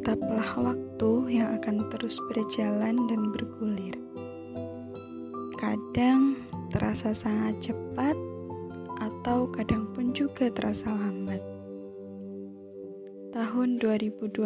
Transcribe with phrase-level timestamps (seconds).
[0.00, 4.00] tetaplah waktu yang akan terus berjalan dan bergulir.
[5.60, 6.40] Kadang
[6.72, 8.16] terasa sangat cepat,
[8.96, 11.44] atau kadang pun juga terasa lambat.
[13.36, 14.40] Tahun 2020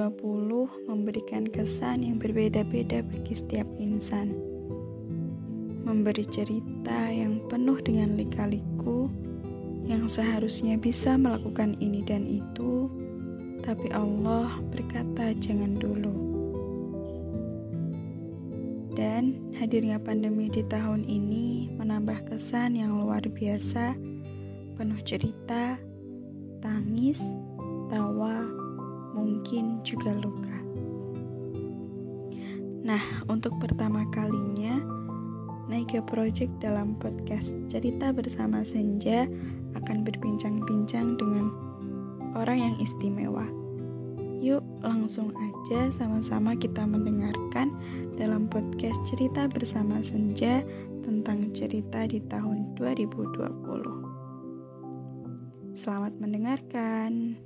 [0.90, 4.34] memberikan kesan yang berbeda-beda bagi setiap insan.
[5.86, 9.06] Memberi cerita yang penuh dengan lika-liku
[9.86, 12.90] yang seharusnya bisa melakukan ini dan itu,
[13.64, 16.12] tapi Allah berkata jangan dulu.
[18.92, 23.96] Dan hadirnya pandemi di tahun ini menambah kesan yang luar biasa,
[24.76, 25.80] penuh cerita,
[26.60, 27.32] tangis,
[27.88, 28.44] tawa,
[29.16, 30.60] mungkin juga luka.
[32.84, 34.78] Nah, untuk pertama kalinya,
[35.72, 39.24] Naika Project dalam podcast Cerita Bersama Senja
[39.72, 41.73] akan berbincang-bincang dengan
[42.34, 43.46] orang yang istimewa.
[44.44, 47.72] Yuk langsung aja sama-sama kita mendengarkan
[48.20, 50.60] dalam podcast Cerita Bersama Senja
[51.00, 55.72] tentang cerita di tahun 2020.
[55.74, 57.40] Selamat mendengarkan.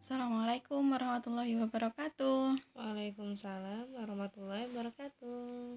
[0.00, 2.56] Assalamualaikum warahmatullahi wabarakatuh.
[2.72, 5.76] Waalaikumsalam warahmatullahi wabarakatuh.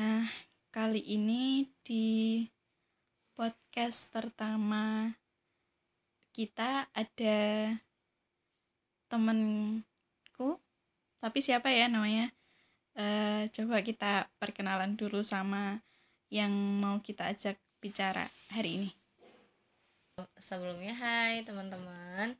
[0.00, 0.24] Nah,
[0.72, 2.48] kali ini di
[3.38, 5.14] podcast pertama
[6.34, 7.70] kita ada
[9.06, 10.58] temenku,
[11.22, 12.34] tapi siapa ya namanya?
[12.98, 15.86] Uh, coba kita perkenalan dulu sama
[16.34, 16.50] yang
[16.82, 18.90] mau kita ajak bicara hari ini.
[20.42, 22.34] Sebelumnya, hai teman-teman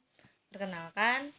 [0.50, 1.30] Perkenalkan,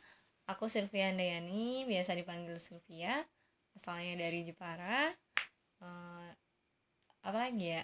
[0.47, 3.27] aku Sylvia Andayani, biasa dipanggil Sylvia,
[3.75, 5.11] asalnya dari Jepara.
[5.83, 6.31] Uh,
[7.27, 7.83] apa lagi ya?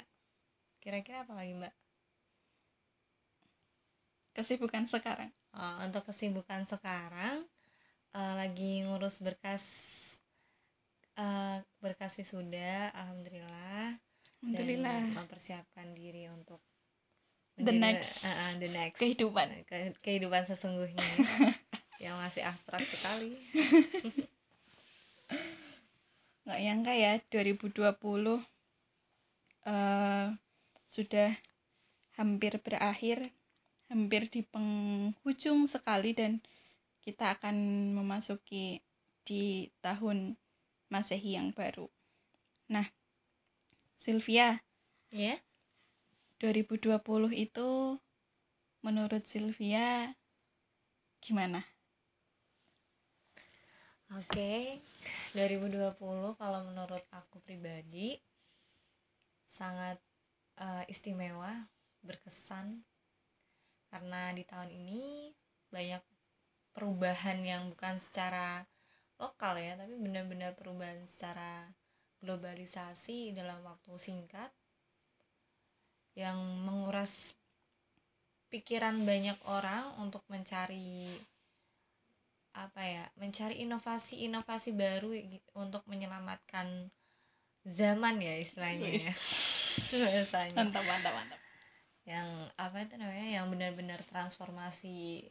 [0.86, 1.74] Kira-kira apa lagi mbak?
[4.38, 5.34] Kesibukan sekarang?
[5.50, 7.42] Uh, untuk kesibukan sekarang,
[8.14, 9.66] uh, lagi ngurus berkas
[11.18, 13.98] uh, berkas wisuda, alhamdulillah.
[14.46, 15.10] Alhamdulillah.
[15.10, 16.62] Dan mempersiapkan diri untuk
[17.58, 21.08] the next, uh, uh, the next kehidupan ke, kehidupan sesungguhnya
[22.04, 23.32] yang masih abstrak sekali
[26.46, 28.44] nggak nyangka ya 2020
[29.66, 30.30] uh,
[30.96, 31.36] sudah
[32.16, 33.36] hampir berakhir
[33.92, 36.40] hampir di penghujung sekali dan
[37.04, 37.56] kita akan
[38.00, 38.80] memasuki
[39.28, 40.40] di tahun
[40.88, 41.92] masehi yang baru
[42.72, 42.88] nah
[44.00, 44.64] Sylvia
[45.12, 45.40] ya yeah?
[46.44, 47.00] 2020
[47.32, 47.98] itu
[48.86, 50.14] menurut Sylvia
[51.26, 51.66] gimana?
[54.14, 54.62] Oke, okay.
[55.34, 58.22] 2020 kalau menurut aku pribadi
[59.50, 59.98] sangat
[60.60, 61.68] uh, istimewa,
[62.04, 62.84] berkesan.
[63.92, 65.32] Karena di tahun ini
[65.72, 66.04] banyak
[66.76, 68.68] perubahan yang bukan secara
[69.16, 71.72] lokal ya, tapi benar-benar perubahan secara
[72.20, 74.52] globalisasi dalam waktu singkat
[76.16, 77.36] yang menguras
[78.48, 81.12] pikiran banyak orang untuk mencari
[82.56, 85.12] apa ya mencari inovasi-inovasi baru
[85.60, 86.88] untuk menyelamatkan
[87.68, 89.12] zaman ya istilahnya ya
[90.04, 91.40] bahasanya mantap mantap mantap.
[92.06, 93.30] Yang apa itu namanya?
[93.42, 95.26] Yang benar-benar transformasi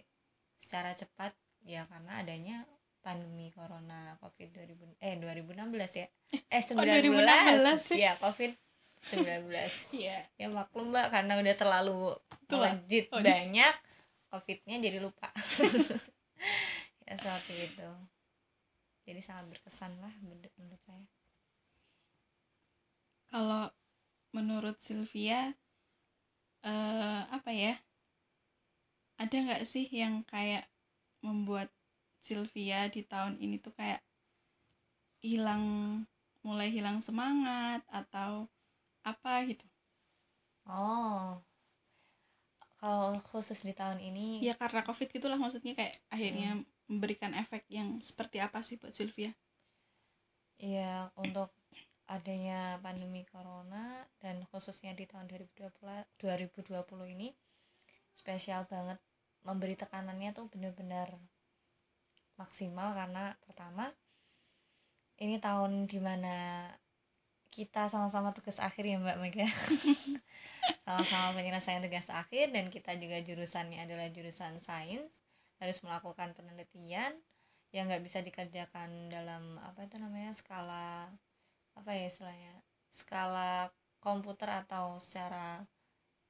[0.59, 1.33] secara cepat
[1.65, 2.57] ya karena adanya
[3.05, 6.07] pandemi corona covid 2000 eh 2016 ya.
[6.49, 6.85] Eh 19 oh,
[7.21, 8.53] 2016 ya covid
[9.05, 9.53] 19
[10.01, 10.25] yeah.
[10.41, 12.17] ya maklum mbak karena udah terlalu
[12.49, 13.75] melejit oh, banyak
[14.33, 15.29] covidnya jadi lupa.
[17.05, 17.89] Ya seperti itu.
[19.05, 20.49] Jadi sangat berkesan lah menurut
[20.81, 21.05] saya.
[23.29, 23.69] Kalau
[24.35, 25.55] menurut Sylvia
[26.67, 27.79] uh, apa ya?
[29.15, 30.67] Ada nggak sih yang kayak
[31.23, 31.71] membuat
[32.19, 34.03] Sylvia di tahun ini tuh kayak
[35.23, 35.65] hilang
[36.45, 38.51] mulai hilang semangat atau
[39.07, 39.65] apa gitu?
[40.69, 41.41] Oh.
[42.81, 44.45] Kalau khusus di tahun ini?
[44.45, 46.65] Ya karena covid gitulah maksudnya kayak akhirnya hmm.
[46.93, 49.33] memberikan efek yang seperti apa sih buat Sylvia?
[50.61, 51.49] Iya untuk
[52.05, 55.73] adanya pandemi corona dan khususnya di tahun 2020
[56.21, 57.33] 2020 ini
[58.13, 59.01] spesial banget
[59.45, 61.17] memberi tekanannya tuh benar-benar
[62.37, 63.95] maksimal karena pertama
[65.23, 66.67] ini tahun di mana
[67.55, 69.47] kita sama-sama tugas akhir ya Mbak Mega.
[70.85, 75.23] Sama-sama penyelesaian tugas akhir dan kita juga jurusannya adalah jurusan sains
[75.63, 77.15] harus melakukan penelitian
[77.71, 81.15] yang nggak bisa dikerjakan dalam apa itu namanya skala
[81.75, 82.53] apa ya istilahnya
[82.91, 85.67] skala komputer atau secara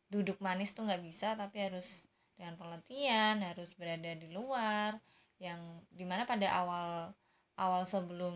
[0.09, 4.99] duduk manis tuh nggak bisa tapi harus dengan penelitian harus berada di luar
[5.43, 5.61] yang
[5.91, 7.13] di mana pada awal
[7.55, 8.35] awal sebelum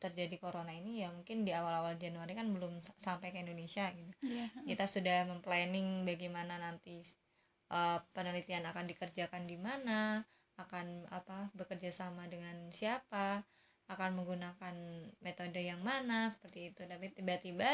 [0.00, 4.48] terjadi corona ini ya mungkin di awal-awal Januari kan belum sampai ke Indonesia gitu Iya.
[4.64, 7.04] kita sudah memplanning bagaimana nanti
[7.68, 10.24] uh, penelitian akan dikerjakan di mana
[10.56, 13.44] akan apa bekerja sama dengan siapa
[13.88, 14.74] akan menggunakan
[15.20, 16.82] metode yang mana seperti itu.
[16.88, 17.68] Tapi tiba-tiba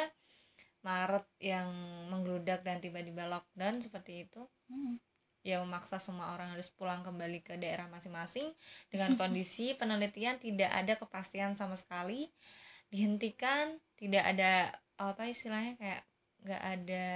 [0.80, 1.68] Maret yang
[2.08, 4.44] menggeludak dan tiba-tiba lockdown seperti itu.
[4.70, 4.98] Hmm.
[5.40, 8.52] ya memaksa semua orang harus pulang kembali ke daerah masing-masing.
[8.92, 12.28] Dengan kondisi penelitian tidak ada kepastian sama sekali.
[12.92, 14.68] Dihentikan tidak ada
[15.00, 16.02] apa istilahnya kayak
[16.44, 17.06] nggak ada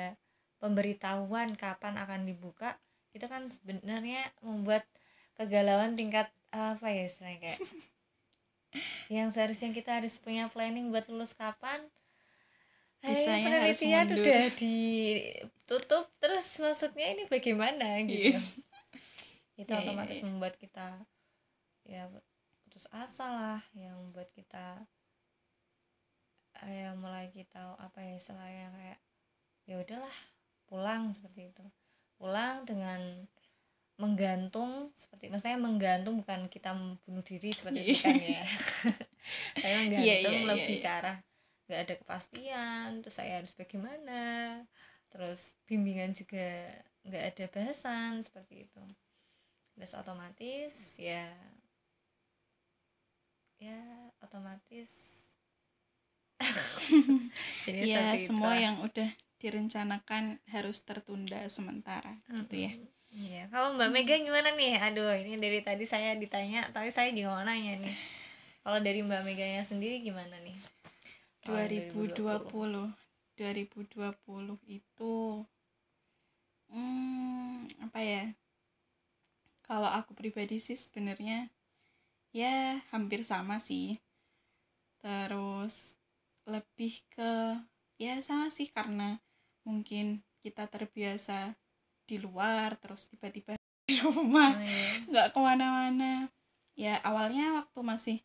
[0.56, 2.80] pemberitahuan kapan akan dibuka.
[3.12, 4.88] Itu kan sebenarnya membuat
[5.36, 7.60] kegalauan tingkat apa ya istilahnya kayak
[9.08, 11.80] yang seharusnya kita harus punya planning buat lulus kapan
[13.04, 14.24] Bisanya harus penelitian mundur.
[14.24, 18.58] udah ditutup terus maksudnya ini bagaimana gitu Yes.
[19.54, 20.24] itu Ya, ya, otomatis ya.
[20.24, 20.88] membuat kita
[21.84, 22.08] ya
[22.64, 24.88] putus asa lah yang membuat kita
[26.64, 28.98] ya mulai kita apa ya istilahnya kayak
[29.68, 30.16] ya udahlah
[30.64, 31.64] pulang seperti itu
[32.16, 33.28] pulang dengan
[33.94, 38.42] menggantung seperti maksudnya menggantung bukan kita membunuh diri seperti itu kan ya.
[39.62, 40.84] Saya menggantung Iya, iya, iya, lebih iya.
[40.84, 41.18] ke arah
[41.64, 44.20] nggak ada kepastian terus saya harus bagaimana
[45.08, 46.68] terus bimbingan juga
[47.08, 48.84] nggak ada bahasan seperti itu.
[49.74, 51.30] Terus otomatis ya
[53.62, 53.80] ya
[54.20, 55.24] otomatis
[57.64, 58.60] jadi ya itu semua lah.
[58.60, 59.08] yang udah
[59.40, 62.72] direncanakan harus tertunda sementara gitu ya
[63.14, 64.74] Iya, kalau Mbak Mega gimana nih?
[64.82, 67.94] Aduh, ini dari tadi saya ditanya, tapi saya juga mau nanya nih.
[68.66, 70.58] Kalau dari Mbak Meganya sendiri gimana nih?
[71.46, 72.90] Tahun 2020
[73.34, 75.14] 2020 itu
[76.70, 78.24] hmm, apa ya
[79.66, 81.50] kalau aku pribadi sih sebenarnya
[82.30, 83.98] ya hampir sama sih
[85.02, 85.98] terus
[86.46, 87.58] lebih ke
[87.98, 89.18] ya sama sih karena
[89.66, 91.58] mungkin kita terbiasa
[92.04, 93.56] di luar terus tiba-tiba
[93.88, 94.52] di rumah.
[94.52, 95.04] Oh, iya.
[95.08, 96.28] nggak ke mana-mana.
[96.74, 98.18] Ya awalnya waktu masih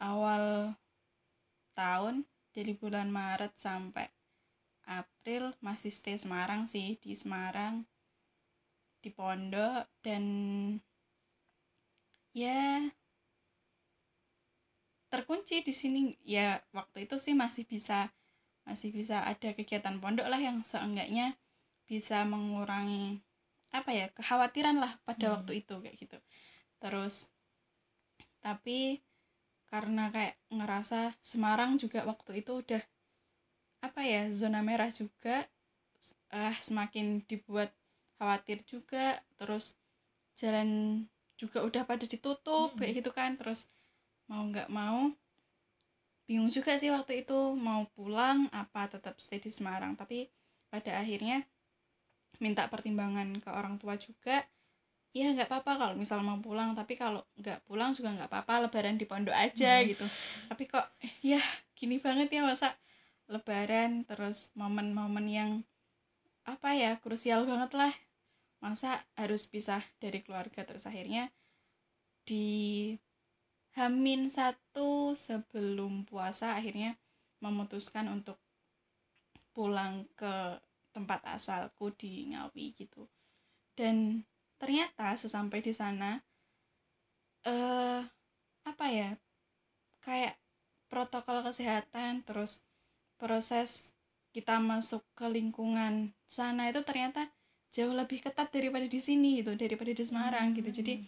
[0.00, 0.74] awal
[1.72, 4.10] tahun dari bulan Maret sampai
[4.90, 7.86] April masih stay Semarang sih di Semarang
[9.00, 10.24] di pondok dan
[12.36, 12.90] ya
[15.08, 16.18] terkunci di sini.
[16.26, 18.12] Ya waktu itu sih masih bisa
[18.68, 21.34] masih bisa ada kegiatan pondok lah yang seenggaknya
[21.90, 23.18] bisa mengurangi
[23.78, 25.34] apa ya kekhawatiran lah pada Hmm.
[25.34, 26.18] waktu itu kayak gitu
[26.82, 27.14] terus
[28.40, 29.02] tapi
[29.70, 32.82] karena kayak ngerasa Semarang juga waktu itu udah
[33.86, 35.36] apa ya zona merah juga
[36.30, 37.70] eh semakin dibuat
[38.18, 39.64] khawatir juga terus
[40.40, 40.68] jalan
[41.40, 42.78] juga udah pada ditutup Mm-mm.
[42.78, 43.60] kayak gitu kan terus
[44.30, 45.00] mau nggak mau
[46.28, 50.18] bingung juga sih waktu itu mau pulang apa tetap stay di Semarang tapi
[50.72, 51.42] pada akhirnya
[52.40, 54.42] minta pertimbangan ke orang tua juga
[55.10, 58.96] ya nggak apa-apa kalau misal mau pulang tapi kalau nggak pulang juga nggak apa-apa lebaran
[58.96, 59.90] di pondok aja Hmm.
[59.90, 60.06] gitu
[60.48, 60.86] tapi kok
[61.20, 61.42] ya
[61.74, 62.78] gini banget ya masa
[63.26, 65.50] lebaran terus momen-momen yang
[66.46, 67.92] apa ya krusial banget lah
[68.62, 71.32] masa harus pisah dari keluarga terus akhirnya
[72.24, 72.94] di
[73.74, 76.98] Hamin satu sebelum puasa akhirnya
[77.40, 78.38] memutuskan untuk
[79.54, 80.58] pulang ke
[81.00, 83.08] tempat asalku di Ngawi gitu.
[83.72, 84.28] Dan
[84.60, 86.20] ternyata sesampai di sana
[87.48, 88.04] eh
[88.68, 89.16] apa ya
[90.04, 90.36] kayak
[90.92, 92.68] protokol kesehatan terus
[93.16, 93.96] proses
[94.36, 97.32] kita masuk ke lingkungan sana itu ternyata
[97.72, 100.68] jauh lebih ketat daripada di sini gitu daripada di Semarang gitu.
[100.68, 101.00] Jadi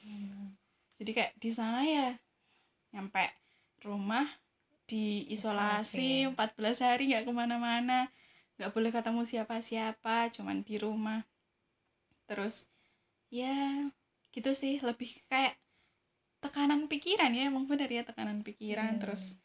[0.97, 2.17] jadi kayak di sana ya
[2.97, 3.29] nyampe
[3.85, 4.25] rumah
[4.89, 6.33] diisolasi Isolasi.
[6.33, 8.09] 14 hari nggak ke mana-mana
[8.63, 11.27] nggak boleh ketemu siapa-siapa cuman di rumah
[12.31, 12.71] terus
[13.35, 13.91] ya
[14.31, 15.59] gitu sih lebih kayak
[16.39, 19.03] tekanan pikiran ya emang benar ya tekanan pikiran Hmm.
[19.03, 19.43] terus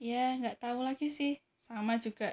[0.00, 2.32] ya nggak tahu lagi sih sama juga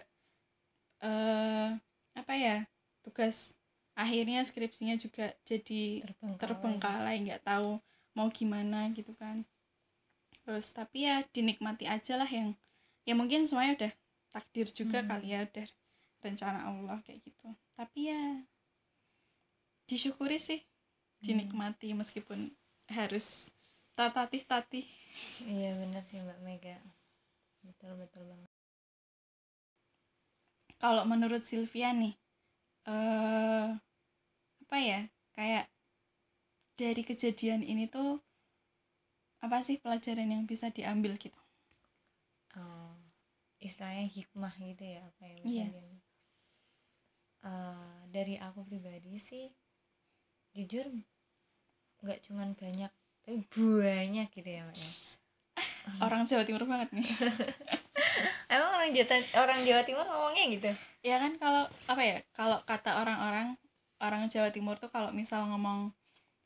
[1.04, 1.70] eh
[2.16, 2.64] apa ya
[3.04, 3.60] tugas
[3.96, 6.40] akhirnya skripsinya juga jadi terbengkalai.
[6.40, 7.80] terbengkalai nggak tahu
[8.16, 9.44] mau gimana gitu kan
[10.48, 12.56] terus tapi ya dinikmati aja lah yang
[13.04, 13.94] ya mungkin semuanya udah
[14.32, 15.10] takdir juga Hmm.
[15.12, 15.68] kali ya udah
[16.26, 17.50] rencana Allah kayak gitu.
[17.78, 18.22] Tapi ya
[19.86, 20.58] disyukuri sih
[21.22, 22.50] dinikmati meskipun
[22.90, 23.54] harus
[23.94, 24.86] tatih-tatih.
[25.46, 26.78] Iya benar sih Mbak Mega.
[27.66, 28.50] Betul betul banget.
[30.82, 32.14] Kalau menurut Sylvia nih
[32.86, 33.70] eh
[34.66, 35.00] apa ya
[35.34, 35.66] kayak
[36.78, 38.20] dari kejadian ini tuh
[39.42, 41.38] apa sih pelajaran yang bisa diambil gitu?
[42.60, 42.94] Oh,
[43.62, 45.66] istilahnya hikmah gitu ya apa yang bisa Iya.
[45.72, 45.95] diambil.
[47.46, 49.46] Eh, dari aku pribadi sih
[50.58, 50.88] jujur
[52.02, 52.90] nggak cuman banyak
[53.22, 54.90] tapi banyak gitu ya Mbak ya.
[56.02, 57.06] orang Jawa Timur banget nih.
[58.54, 60.72] Emang orang Jawa orang Jawa Timur ngomongnya gitu?
[61.06, 63.62] Ya kan kalau apa ya kalau kata orang-orang
[64.02, 65.94] orang Jawa Timur tuh kalau misal ngomong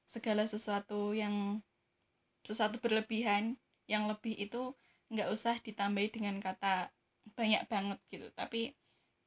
[0.03, 1.63] segala sesuatu yang
[2.44, 3.56] sesuatu berlebihan
[3.88, 4.75] yang lebih itu
[5.15, 6.91] nggak usah ditambahi dengan kata
[7.39, 8.27] banyak banget gitu.
[8.36, 8.75] Tapi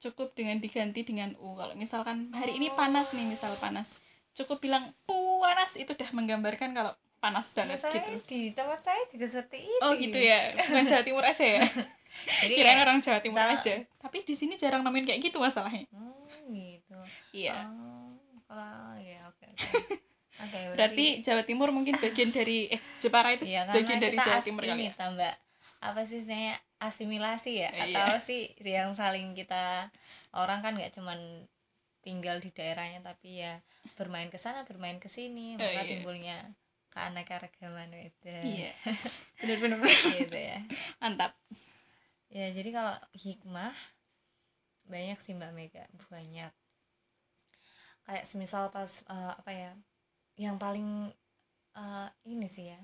[0.03, 1.55] cukup dengan diganti dengan u.
[1.55, 4.03] Kalau misalkan hari ini panas nih misal panas
[4.35, 6.93] cukup bilang panas itu udah menggambarkan kalau
[7.23, 8.19] panas banget saya gitu.
[8.27, 10.51] di tempat saya juga seperti itu oh gitu ya?
[10.59, 11.63] Bukan Jawa Timur aja ya?
[12.43, 13.75] Jadi kirain orang Jawa Timur misal- aja.
[14.03, 15.87] Tapi di sini jarang nemuin kayak gitu masalahnya.
[15.95, 16.99] Hmm, gitu.
[17.31, 17.55] Iya.
[17.63, 18.19] Oh,
[18.51, 19.67] kalau ya oke oke.
[20.43, 24.67] Oke berarti Jawa Timur mungkin bagian dari eh Jepara itu ya bagian dari Jawa Timur
[24.67, 24.93] ini kali ya?
[24.99, 25.33] tambah.
[25.79, 27.71] Apa sih istilahnya asimilasi ya?
[27.71, 27.95] Iya.
[27.95, 29.89] atau sih yang saling kita
[30.35, 31.47] orang kan nggak cuman
[32.03, 33.63] tinggal di daerahnya tapi ya
[33.95, 35.91] bermain ke sana bermain ke sini Oh, maka iya.
[35.91, 36.37] timbulnya
[36.93, 38.75] keanekaragaman itu iya.
[39.41, 39.79] Bener-bener
[40.13, 40.59] gitu ya.
[41.01, 41.33] Mantap.
[42.29, 43.73] Ya jadi kalau hikmah
[44.91, 46.53] banyak sih mbak Mega banyak.
[48.03, 49.73] Kayak semisal pas eh, apa ya
[50.37, 51.13] yang paling
[51.79, 52.81] eh, ini sih ya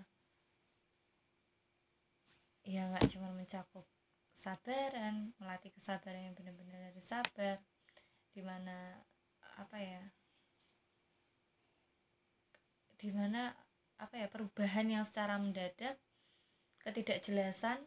[2.68, 3.88] ya nggak cuma mencakup
[4.36, 7.56] kesabaran melatih kesabaran yang benar-benar harus sabar
[8.36, 9.00] di mana
[9.56, 10.04] apa ya
[13.00, 13.56] di mana
[13.96, 15.96] apa ya perubahan yang secara mendadak
[16.84, 17.80] ketidakjelasan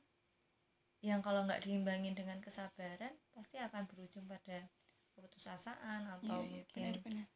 [1.05, 4.65] yang kalau nggak diimbangin dengan kesabaran pasti akan berujung pada
[5.13, 7.27] keputusasaan atau Iya, iya, mungkin benar-benar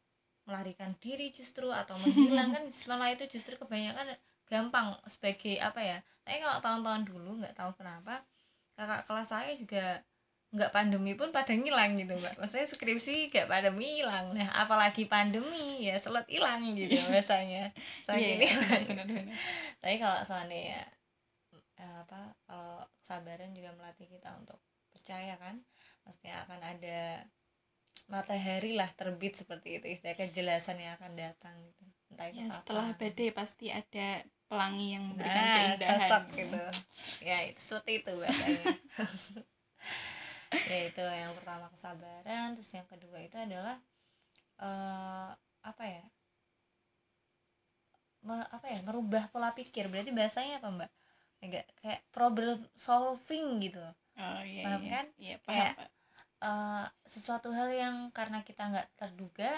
[0.46, 2.54] melarikan diri justru atau menghilang.
[2.54, 4.14] Kan malah itu justru kebanyakan
[4.46, 5.98] gampang sebagai apa ya?
[6.26, 8.22] Saya kalau tahun-tahun dulu nggak tahu kenapa
[8.76, 10.04] kakak kelas saya juga
[10.54, 12.34] nggak pandemi pun pada ngilang gitu mbak.
[12.38, 17.74] Maksudnya skripsi nggak pada hilang nah apalagi pandemi ya selet hilang gitu biasanya.
[18.14, 19.36] Iya, hilang benar-benar.
[19.82, 20.82] Tapi kalau seandainya
[21.76, 24.56] eh, apa kalau kesabaran juga melatih kita untuk
[24.94, 25.60] percaya kan
[26.06, 27.26] maksudnya akan ada
[28.06, 31.84] matahari lah terbit seperti itu istilah kejelasan yang akan datang gitu.
[32.14, 32.54] Entah itu ya kapan.
[32.54, 34.08] setelah badai pasti ada
[34.46, 35.98] pelangi yang memberikan nah keindahan.
[36.00, 36.62] sosok gitu.
[37.20, 38.64] Ya itu seperti itu bahasanya
[40.70, 42.54] ya itu yang pertama kesabaran.
[42.54, 43.76] Terus yang kedua itu adalah
[44.58, 45.30] eh
[45.62, 46.04] apa ya?
[48.22, 48.78] Me- apa ya?
[48.82, 49.86] Merubah pola pikir.
[49.86, 50.90] Berarti bahasanya apa mbak?
[51.38, 53.82] Enggak kayak problem solving gitu.
[54.16, 54.90] Oh iya Paham iya.
[54.92, 55.06] kan?
[55.18, 55.90] iya paham Kayak- Pak.
[56.38, 59.52] eh, sesuatu hal yang karena kita nggak terduga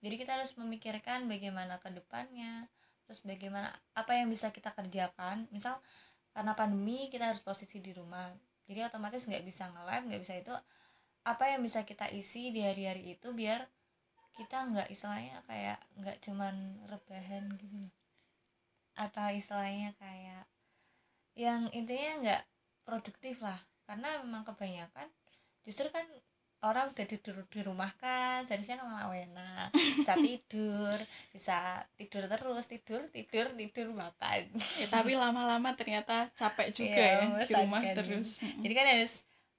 [0.00, 2.68] jadi kita harus memikirkan bagaimana ke depannya
[3.04, 5.48] terus bagaimana apa yang bisa kita kerjakan?
[5.52, 5.76] Misal
[6.34, 8.32] karena pandemi kita harus posisi di rumah.
[8.64, 10.54] Jadi otomatis nggak bisa nge-live nggak bisa itu.
[11.24, 13.64] Apa yang bisa kita isi di hari-hari itu biar
[14.34, 16.54] kita nggak istilahnya kayak nggak cuman
[16.90, 17.86] rebahan gitu
[18.94, 20.46] atau istilahnya kayak
[21.34, 22.42] yang intinya nggak
[22.86, 23.58] produktif lah.
[23.84, 25.08] Karena memang kebanyakan
[25.64, 26.04] justru kan
[26.64, 30.96] orang udah tidur di rumah kan seharusnya kan malah enak bisa tidur
[31.28, 31.56] bisa
[31.94, 37.24] tidur terus tidur tidur tidur makan Ya, tapi lama-lama ternyata capek juga Iya, ya di
[37.26, 37.60] membosankan.
[37.60, 38.60] rumah terus Mm-mm.
[38.60, 39.12] jadi kan harus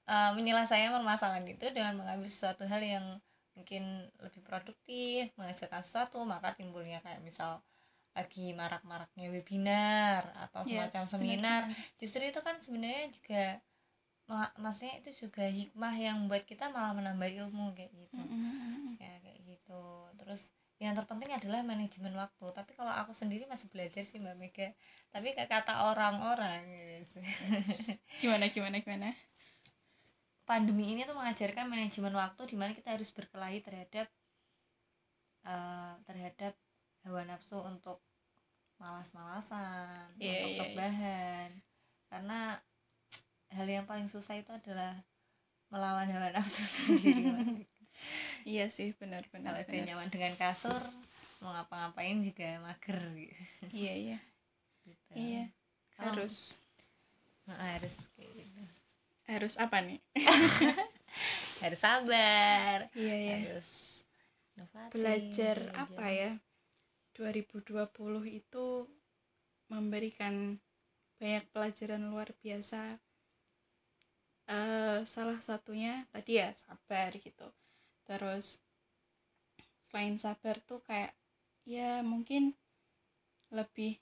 [0.06, 3.06] uh, menyelesaikan permasalahan itu dengan mengambil sesuatu hal yang
[3.54, 3.86] mungkin
[4.20, 7.64] lebih produktif menghasilkan sesuatu maka timbulnya kayak misal
[8.12, 11.96] lagi marak-maraknya webinar atau Yes, semacam seminar benar-benar.
[11.96, 13.46] justru itu kan sebenarnya juga
[14.58, 18.98] maksudnya itu juga hikmah yang membuat kita malah menambah ilmu kayak gitu Mm-mm.
[18.98, 19.82] ya kayak gitu
[20.18, 20.50] terus
[20.82, 24.68] yang terpenting adalah manajemen waktu tapi kalau aku sendiri masih belajar sih mbak Mega
[25.14, 26.60] tapi kayak kata orang-orang
[27.00, 27.22] gitu.
[28.26, 29.10] gimana gimana gimana
[30.44, 34.10] pandemi ini tuh mengajarkan manajemen waktu di mana kita harus berkelahi terhadap
[35.46, 36.54] eh, terhadap
[37.06, 38.02] hawa nafsu untuk
[38.82, 40.64] malas-malasan Iya, untuk iya, iya.
[40.74, 41.50] rebahan
[42.10, 42.40] karena
[43.54, 45.06] hal yang paling susah itu adalah
[45.70, 47.66] melawan hawa nafsu sendiri
[48.46, 49.86] iya sih benar-benar kalau benar.
[49.86, 50.82] nyaman dengan kasur
[51.44, 53.36] mau ngapa-ngapain juga mager gitu,
[53.76, 54.20] iya iya.
[54.88, 55.12] Gitu.
[55.14, 55.44] iya
[55.94, 56.64] Kalau- harus.
[57.46, 58.62] Nah, harus kayak gitu.
[59.30, 60.02] Harus apa nih?
[61.62, 62.90] Harus sabar.
[62.98, 63.36] Iya iya.
[63.46, 64.02] Harus
[64.58, 66.32] inovatif, belajar apa ya?
[67.14, 67.86] 2020
[68.28, 68.66] itu
[69.70, 70.58] memberikan
[71.22, 72.98] banyak pelajaran luar biasa
[74.50, 77.48] eh salah satunya tadi ya sabar gitu.
[78.08, 78.46] Terus
[79.88, 81.12] selain sabar tuh kayak
[81.74, 82.44] ya mungkin
[83.54, 83.94] lebih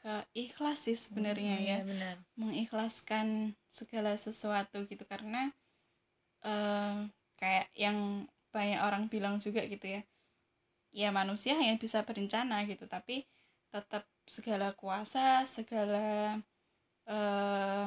[0.00, 1.78] ke ikhlas sih sebenarnya Hmm, ya.
[1.78, 2.16] iya, benar.
[2.40, 3.28] Mengikhlaskan
[3.70, 5.04] segala sesuatu gitu.
[5.12, 5.52] Karena
[6.44, 6.96] eh
[7.40, 7.98] kayak yang
[8.54, 10.02] banyak orang bilang juga gitu ya
[10.92, 13.24] ya manusia hanya bisa berencana gitu tapi
[13.72, 16.38] tetap segala kuasa segala
[17.06, 17.86] eh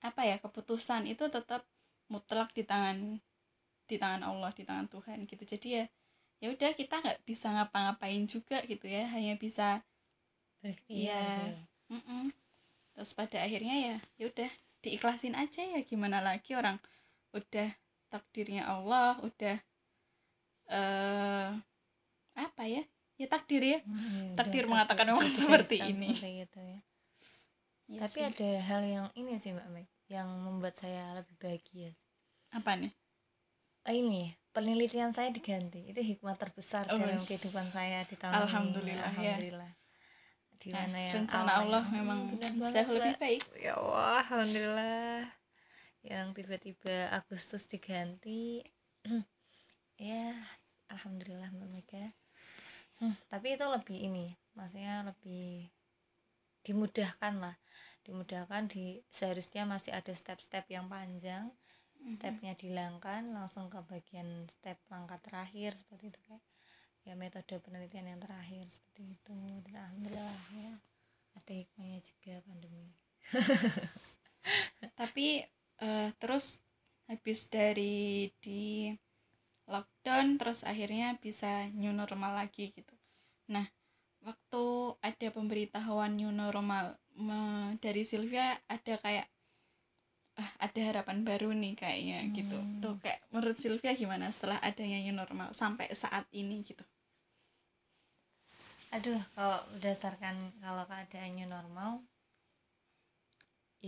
[0.00, 1.66] apa ya keputusan itu tetap
[2.06, 3.18] mutlak di tangan
[3.84, 5.84] di tangan Allah di tangan Tuhan gitu jadi ya
[6.38, 9.82] ya udah kita nggak bisa ngapa-ngapain juga gitu ya hanya bisa
[10.60, 11.22] berikhtiar Iya.
[11.50, 11.62] gitu.
[11.98, 12.24] Mm-mm.
[12.94, 16.78] terus pada akhirnya ya ya udah diikhlasin aja ya gimana lagi orang
[17.32, 17.74] udah
[18.08, 19.56] takdirnya Allah udah
[20.68, 21.50] eh
[22.36, 22.84] apa ya
[23.18, 26.14] ya takdir ya Hmm, Takdir mengatakan memang seperti ini.
[26.14, 26.78] seperti itu ya.
[27.88, 28.24] Iya tapi sih.
[28.28, 31.92] ada hal yang ini sih mbak Meg yang membuat saya lebih bahagia.
[32.52, 32.92] Apa nih?
[33.88, 35.88] Ah, ini penelitian saya diganti.
[35.88, 39.36] Itu hikmah terbesar Oh, dalam kehidupan saya di tahun Alhamdulillah, ini ya.
[39.36, 39.72] alhamdulillah.
[40.58, 43.42] Di Nah, mana yang rencana Allah Hmm, memang benar banget, jauh lebih baik.
[43.56, 45.20] Ya Allah alhamdulillah.
[46.04, 48.64] Yang tiba-tiba Agustus diganti.
[49.98, 50.30] Ya
[50.86, 52.04] alhamdulillah mbak Mega
[53.02, 55.70] Hmm, tapi itu lebih ini maksudnya lebih
[56.62, 57.54] dimudahkan lah
[58.08, 61.52] dimudahkan di seharusnya masih ada step-step yang panjang.
[61.98, 66.42] Stepnya dihilangkan langsung ke bagian step langkah terakhir seperti itu kayak
[67.04, 69.36] ya metode penelitian yang terakhir seperti itu.
[69.68, 70.72] Dan alhamdulillah ya
[71.36, 72.88] ada hikmahnya juga pandemi.
[75.04, 75.44] Tapi
[75.84, 76.64] eh, terus
[77.12, 78.88] habis dari di
[79.68, 82.96] lockdown terus akhirnya bisa new normal lagi gitu.
[83.52, 83.68] Nah
[84.24, 84.64] waktu
[85.04, 86.96] ada pemberitahuan new normal
[87.26, 89.26] me- dari Sylvia ada kayak
[90.42, 92.80] ah, ada harapan baru nih kayaknya gitu Hmm.
[92.82, 96.84] tuh kayak menurut Sylvia gimana setelah adanya new normal sampai saat ini gitu
[98.96, 101.90] aduh kalau berdasarkan kalau keadaannya normal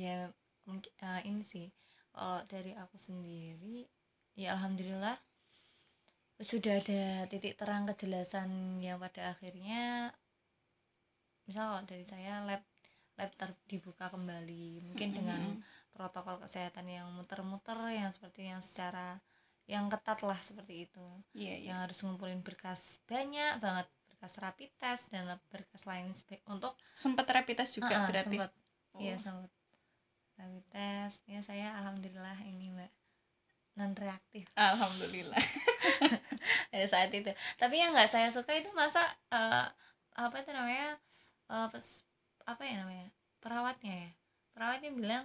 [0.03, 0.17] ya
[0.69, 1.67] mungkin eh, ini sih
[2.15, 3.79] kalau dari aku sendiri
[4.41, 5.17] ya alhamdulillah
[6.51, 8.51] sudah ada titik terang kejelasan
[8.87, 9.83] yang pada akhirnya
[11.49, 12.63] misal kalau dari saya lab
[13.21, 15.41] lab ter- dibuka kembali mungkin dengan
[15.93, 19.21] protokol kesehatan yang muter-muter yang seperti yang secara
[19.69, 21.05] yang ketat lah seperti itu.
[21.37, 21.67] Iya iya.
[21.71, 26.11] Yang harus ngumpulin berkas banyak banget berkas rapid test dan berkas lain
[26.49, 28.37] untuk sempat rapid test juga Ah, ah, berarti?
[28.41, 28.51] sempet.
[28.97, 28.99] Oh.
[28.99, 29.53] iya sempat
[30.35, 31.19] rapid test.
[31.29, 32.91] Ya saya alhamdulillah ini mbak
[33.77, 35.39] non reaktif alhamdulillah.
[36.73, 37.31] Pada saat itu.
[37.57, 39.67] Tapi yang nggak saya suka itu masa eh,
[40.17, 40.99] apa itu namanya
[41.71, 42.03] pes-
[42.51, 43.09] apa ya namanya
[43.39, 44.11] perawatnya ya.
[44.51, 45.25] Perawatnya bilang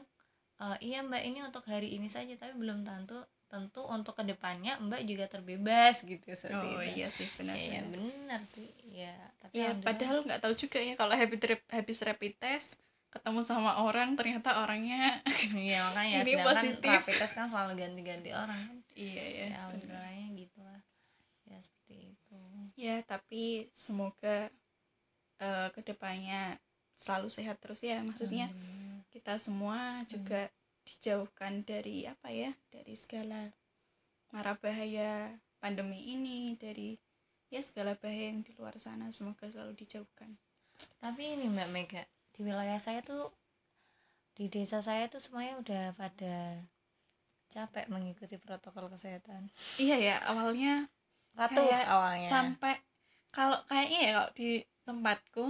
[0.56, 4.80] "Eh, iya mbak ini untuk hari ini saja tapi belum tentu tentu untuk ke depannya
[4.82, 6.96] mbak juga terbebas gitu seperti oh itu.
[6.98, 8.42] iya sih benar ya, ya benar.
[8.42, 12.80] sih ya tapi Ya, padahal nggak tahu juga ya kalau habis habis rapid test
[13.14, 15.20] ketemu sama orang ternyata orangnya
[15.56, 16.92] iya makanya Ini sedangkan positif.
[17.00, 18.78] rapid test kan selalu ganti-ganti orang kan.
[18.96, 19.46] Iya ya.
[19.46, 20.82] ya alhamdulillahnya gitu lah
[21.46, 22.40] ya seperti itu.
[22.76, 24.52] Ya, tapi semoga
[25.40, 26.60] eh, ke depannya
[26.96, 28.02] selalu sehat terus ya.
[28.02, 29.00] Maksudnya Alhamdulillah.
[29.12, 29.80] kita semua
[30.10, 30.50] juga
[30.86, 33.52] dijauhkan dari apa ya, dari segala
[34.34, 37.00] mara bahaya pandemi ini, dari
[37.54, 39.10] ya segala bahaya yang di luar sana.
[39.14, 40.36] Semoga selalu dijauhkan.
[41.00, 42.04] tapi ini mbak Mega
[42.36, 43.32] di wilayah saya tuh
[44.36, 46.60] di desa saya tuh semuanya udah pada
[47.48, 49.48] capek mengikuti protokol kesehatan
[49.80, 50.92] Iya ya, awalnya
[51.36, 52.76] kayak awalnya sampai
[53.32, 54.50] kalau kayaknya ya kalau di
[54.84, 55.46] tempatku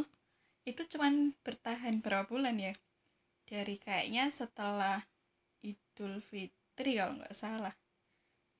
[0.66, 2.74] itu cuman bertahan berapa bulan ya?
[3.46, 5.06] Dari kayaknya setelah
[5.62, 7.74] Idul Fitri kalau nggak salah.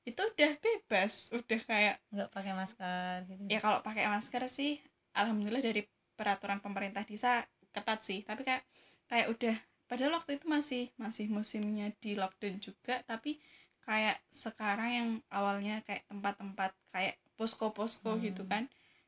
[0.06, 3.42] Itu udah bebas udah kayak nggak pakai masker gitu.
[3.50, 4.78] Ya kalau pakai masker sih
[5.18, 5.82] alhamdulillah dari
[6.14, 7.42] peraturan pemerintah desa
[7.74, 8.22] ketat sih.
[8.22, 8.62] Tapi kayak
[9.10, 13.38] kayak udah padahal waktu itu masih masih musimnya di lockdown juga tapi
[13.86, 18.22] kayak sekarang yang awalnya kayak tempat-tempat kayak posko-posko Hmm.
[18.22, 18.66] gitu kan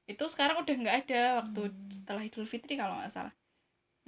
[0.09, 3.35] itu sekarang udah nggak ada waktu setelah Idul Fitri kalau nggak salah.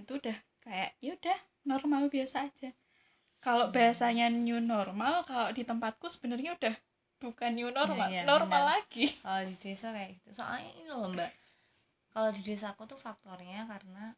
[0.00, 2.72] Itu udah kayak ya udah normal biasa aja.
[3.40, 6.74] Kalau bahasanya new normal kalau di tempatku sebenarnya udah
[7.20, 8.80] bukan new normal iya, normal benar.
[8.80, 9.06] lagi.
[9.24, 10.40] Kalau di desa kayak gitu.
[10.40, 11.28] Soalnya ini loh mbak.
[12.16, 14.16] Kalau di desaku tuh faktornya karena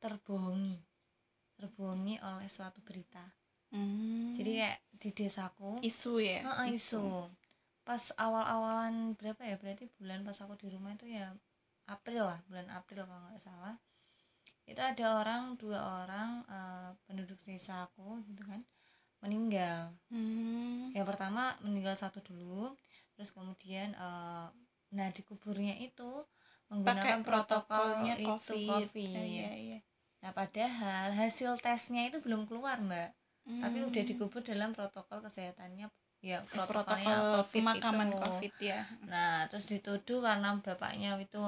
[0.00, 0.76] terbohongi.
[1.56, 3.24] Terbohongi oleh suatu berita.
[3.66, 4.30] Hmm.
[4.38, 6.38] jadi kayak di desaku isu ya?
[6.46, 7.02] Heeh, isu
[7.86, 11.30] pas awal-awalan berapa ya berarti bulan pas aku di rumah itu ya
[11.86, 13.78] April lah bulan April kalau nggak salah
[14.66, 18.60] itu ada orang dua orang eh, penduduk desa aku gitu kan
[19.22, 20.90] meninggal Hmm.
[20.92, 22.74] yang pertama meninggal satu dulu
[23.14, 24.46] terus kemudian eh,
[24.90, 26.26] nah di kuburnya itu
[26.66, 28.90] menggunakan protokolnya itu COVID.
[28.90, 29.14] COVID.
[29.14, 29.78] Ah, iya, iya.
[30.18, 33.10] Nah, padahal hasil tesnya itu belum keluar, Mbak.
[33.62, 34.10] Tapi udah Hmm.
[34.10, 35.86] dikubur dalam protokol kesehatannya
[36.24, 38.18] ya protokol protokolnya COVID pemakaman itu.
[38.18, 38.80] COVID ya.
[39.06, 41.42] Nah, terus dituduh karena bapaknya itu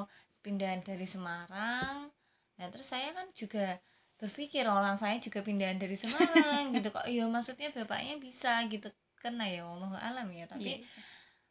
[0.44, 2.12] pindahan dari Semarang.
[2.58, 3.80] Nah, terus saya kan juga
[4.18, 7.06] berpikir orang saya juga pindahan dari Semarang gitu kok.
[7.06, 10.86] Iya, maksudnya bapaknya bisa gitu kena ya Allah alam ya, tapi Iya.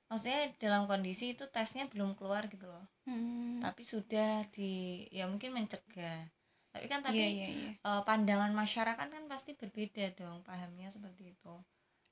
[0.08, 2.88] maksudnya dalam kondisi itu tesnya belum keluar gitu loh.
[3.03, 3.60] Hmm.
[3.60, 6.32] Tapi sudah di ya mungkin mencegah.
[6.71, 7.71] Tapi kan tapi Iya, iya, iya.
[7.75, 11.56] eh, pandangan masyarakat kan pasti berbeda dong pahamnya seperti itu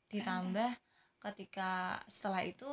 [0.09, 0.71] ditambah
[1.25, 2.69] ketika setelah itu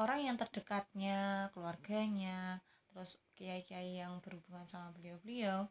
[0.00, 5.68] orang yang terdekatnya keluarganya terus kiai-kiai yang berhubungan sama beliau-beliau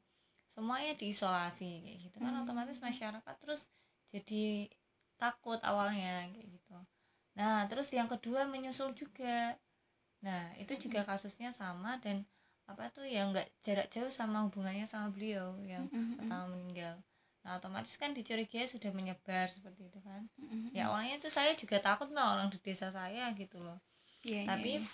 [0.51, 2.17] semuanya diisolasi kayak gitu.
[2.21, 2.43] Kan Hmm.
[2.45, 3.71] otomatis masyarakat terus
[4.12, 4.67] jadi
[5.17, 6.77] takut awalnya kayak gitu.
[7.38, 9.55] Nah terus yang kedua menyusul juga.
[10.21, 12.25] Nah itu juga kasusnya sama dan
[12.69, 16.15] apa tuh ya nggak jarak jauh sama hubungannya sama beliau yang Mm-mm.
[16.21, 16.95] pertama meninggal
[17.41, 20.30] nah otomatis kan dicurigai sudah menyebar seperti itu kan.
[20.38, 20.69] Mm-mm.
[20.73, 23.82] ya awalnya itu saya juga takut mbak orang di desa saya gitu loh.
[24.21, 24.86] Iya, iya, tapi iya.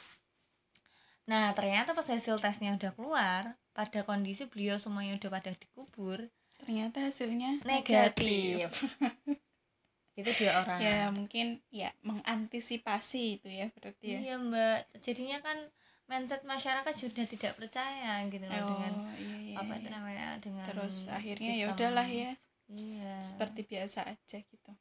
[1.27, 3.43] nah ternyata pas hasil tesnya udah keluar
[3.75, 8.71] pada kondisi beliau semuanya udah pada dikubur ternyata hasilnya negatif.
[10.17, 10.79] Itu dua orang.
[10.81, 14.19] Ya mungkin ya mengantisipasi itu ya berarti ya.
[14.25, 14.79] Iya mbak.
[14.97, 15.69] Jadinya kan
[16.07, 19.79] mindset masyarakat sudah tidak percaya gitu loh oh dengan iya, iya, apa iya.
[19.83, 22.31] itu namanya dengan terus akhirnya ya udahlah ya.
[22.67, 23.13] Iya.
[23.23, 24.71] Seperti biasa aja gitu.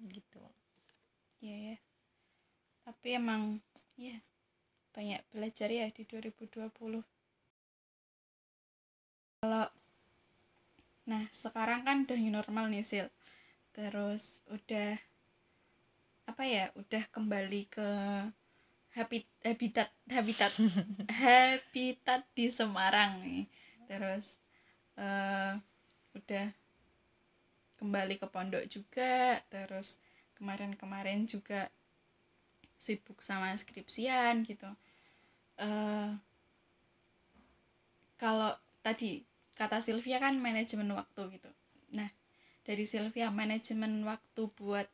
[0.00, 0.44] Gitu.
[1.44, 1.76] Iya ya
[2.84, 3.64] tapi emang
[3.96, 4.20] ya
[4.92, 6.68] banyak belajar ya di 2020
[9.40, 9.66] kalau
[11.04, 13.08] nah sekarang kan udah new normal nih Sil.
[13.76, 14.96] Terus udah
[16.24, 17.88] apa ya udah kembali ke
[18.94, 20.52] habit, habitat habitat.
[21.22, 23.50] Habitat di Semarang nih.
[23.90, 24.38] Terus
[24.94, 25.58] eh
[26.14, 26.46] udah
[27.82, 29.42] kembali ke pondok juga.
[29.50, 29.98] Terus
[30.38, 31.68] kemarin-kemarin juga
[32.78, 34.70] sibuk sama skripsian gitu.
[35.58, 36.10] Eh
[38.14, 38.54] kalau
[38.86, 39.26] tadi
[39.58, 41.50] kata Sylvia kan manajemen waktu gitu.
[41.90, 42.10] Nah
[42.62, 44.86] dari Sylvia manajemen waktu buat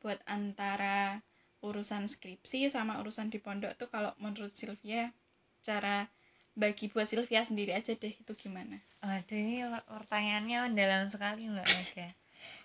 [0.00, 1.22] buat antara
[1.62, 5.14] urusan skripsi sama urusan di pondok tuh kalau menurut Sylvia
[5.62, 6.10] cara
[6.52, 8.82] bagi buat Sylvia sendiri aja deh itu gimana?
[9.00, 12.08] Waduh ini per- pertanyaannya mendalam sekali mbak Mega.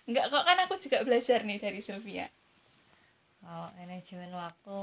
[0.10, 2.28] Enggak kok kan aku juga belajar nih dari Sylvia.
[3.40, 4.82] Kalau manajemen waktu.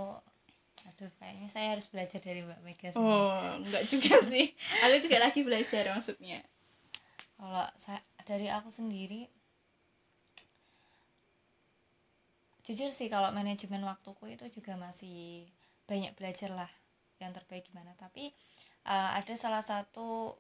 [0.85, 3.01] Aduh kayaknya saya harus belajar dari mbak Mega sih.
[3.03, 4.47] Oh enggak juga sih.
[4.87, 6.41] Aku juga lagi belajar maksudnya.
[7.37, 9.29] Kalau saya dari aku sendiri
[12.65, 15.45] jujur sih kalau manajemen waktuku itu juga masih
[15.85, 16.71] banyak belajar lah
[17.21, 17.93] yang terbaik gimana.
[18.01, 18.33] Tapi
[18.89, 20.33] eh, ada salah satu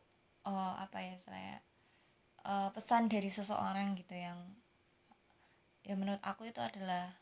[0.49, 1.57] eh, apa ya saya
[2.49, 4.39] eh, pesan dari seseorang gitu yang
[5.85, 7.13] ya menurut aku itu adalah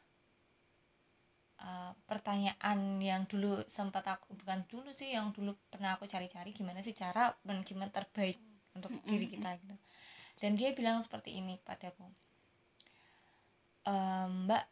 [1.59, 6.79] eh, pertanyaan yang dulu sempat aku bukan dulu sih yang dulu pernah aku cari-cari gimana
[6.79, 8.39] sih cara manajemen terbaik
[8.79, 9.77] untuk diri kita gitu.
[10.39, 12.07] Dan dia bilang seperti ini padaku
[13.87, 14.63] "Em, mbak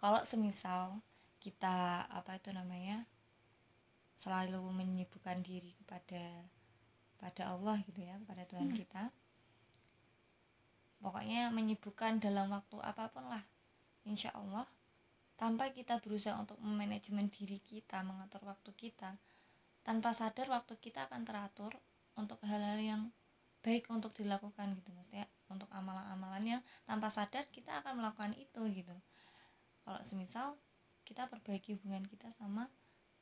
[0.00, 1.04] kalau semisal
[1.44, 3.04] kita apa itu namanya
[4.16, 6.48] selalu menyibukkan diri kepada
[7.20, 9.12] pada Allah gitu ya pada Tuhan kita
[11.04, 13.44] pokoknya menyibukkan dalam waktu apa pun lah
[14.08, 14.64] insya Allah
[15.36, 19.20] tanpa kita berusaha untuk memanajemen diri kita mengatur waktu kita
[19.84, 21.76] tanpa sadar waktu kita akan teratur
[22.16, 23.02] untuk hal-hal yang
[23.60, 28.96] baik untuk dilakukan gitu maksudnya untuk amalan-amalannya tanpa sadar kita akan melakukan itu gitu
[29.84, 30.56] kalau semisal
[31.04, 32.70] kita perbaiki hubungan kita sama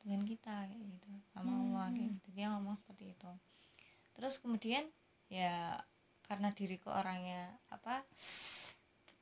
[0.04, 2.28] Tuhan kita kayak gitu sama Allah kayak gitu.
[2.36, 3.30] Dia ngomong seperti itu.
[4.14, 4.84] Terus kemudian
[5.28, 5.78] ya
[6.28, 8.04] karena diriku orangnya apa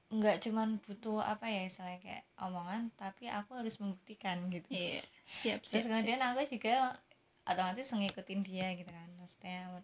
[0.06, 4.66] nggak cuman butuh apa ya istilahnya kayak omongan tapi aku harus membuktikan gitu.
[4.70, 5.90] Iya siap terus siap, siap.
[5.90, 6.74] kemudian aku juga
[7.46, 9.08] otomatis ngikutin dia gitu kan.
[9.18, 9.82] Maksudnya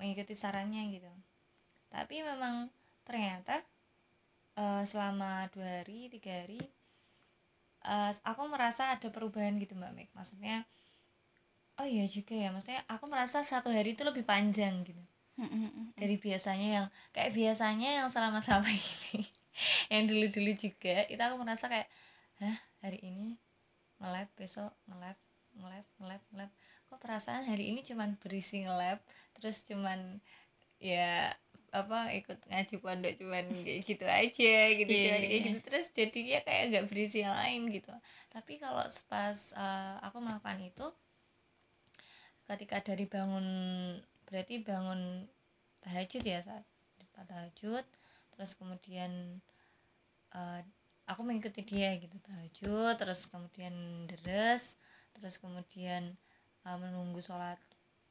[0.00, 1.12] mengikuti sarannya gitu.
[1.92, 2.68] Tapi memang
[3.04, 3.64] ternyata
[4.56, 6.62] eh, selama dua hari tiga hari
[7.86, 10.66] eh, aku merasa ada perubahan gitu mbak Meg maksudnya
[11.80, 15.00] oh iya juga ya maksudnya aku merasa satu hari itu lebih panjang gitu.
[15.96, 16.86] Dari biasanya yang
[17.16, 19.24] kayak biasanya yang selama selama ini
[19.88, 21.88] yang dulu dulu juga itu aku merasa kayak
[22.44, 23.40] hah hari ini
[23.96, 25.16] nge-lab besok nge-lab
[25.56, 26.50] nge-lab nge-lab nge-lab.
[26.92, 29.00] Kok perasaan hari ini cuman berisi nge-lab
[29.40, 30.20] terus cuman
[30.76, 31.32] ya
[31.70, 35.40] apa ikut ngaji pondok cuman kayak gitu aja gitu Iya, cuman kayak iya.
[35.46, 37.94] gitu terus jadinya kayak nggak berisi yang lain gitu
[38.34, 40.86] tapi kalau pas eh, aku melakukan itu
[42.50, 43.46] ketika dari bangun
[44.26, 45.30] berarti bangun
[45.86, 46.66] tahajud ya saat
[47.20, 47.84] tahajud
[48.32, 49.12] terus kemudian
[50.32, 50.60] uh,
[51.04, 53.74] aku mengikuti dia gitu tahajud terus kemudian
[54.08, 54.80] deres
[55.12, 56.16] terus kemudian
[56.64, 57.60] uh, menunggu sholat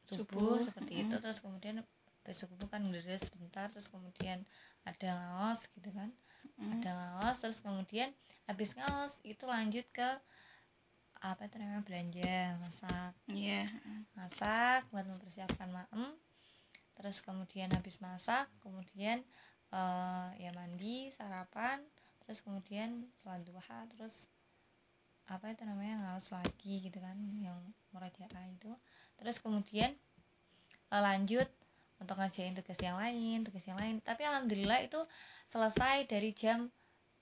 [0.06, 0.62] subuh, subuh.
[0.62, 1.10] seperti mm -hmm.
[1.10, 1.76] itu terus kemudian
[2.30, 4.46] besok subuh kan deres sebentar terus kemudian
[4.86, 6.14] ada ngaos gitu kan
[6.62, 6.78] mm.
[6.78, 8.14] ada ngaos terus kemudian
[8.46, 10.10] habis ngaos itu lanjut ke
[11.26, 13.66] apa itu namanya belanja masak yeah.
[14.14, 16.14] masak buat mempersiapkan maem
[16.94, 19.26] terus kemudian habis masak kemudian
[19.74, 21.82] uh, ya mandi sarapan
[22.24, 24.30] terus kemudian sholat duha terus
[25.26, 27.58] apa itu namanya ngaos lagi gitu kan yang
[27.90, 28.70] merajaah itu
[29.18, 29.98] terus kemudian
[30.94, 31.50] uh, lanjut
[32.00, 34.00] untuk ngerjain tugas yang lain tugas yang lain.
[34.00, 35.00] Tapi alhamdulillah itu
[35.46, 36.72] selesai dari jam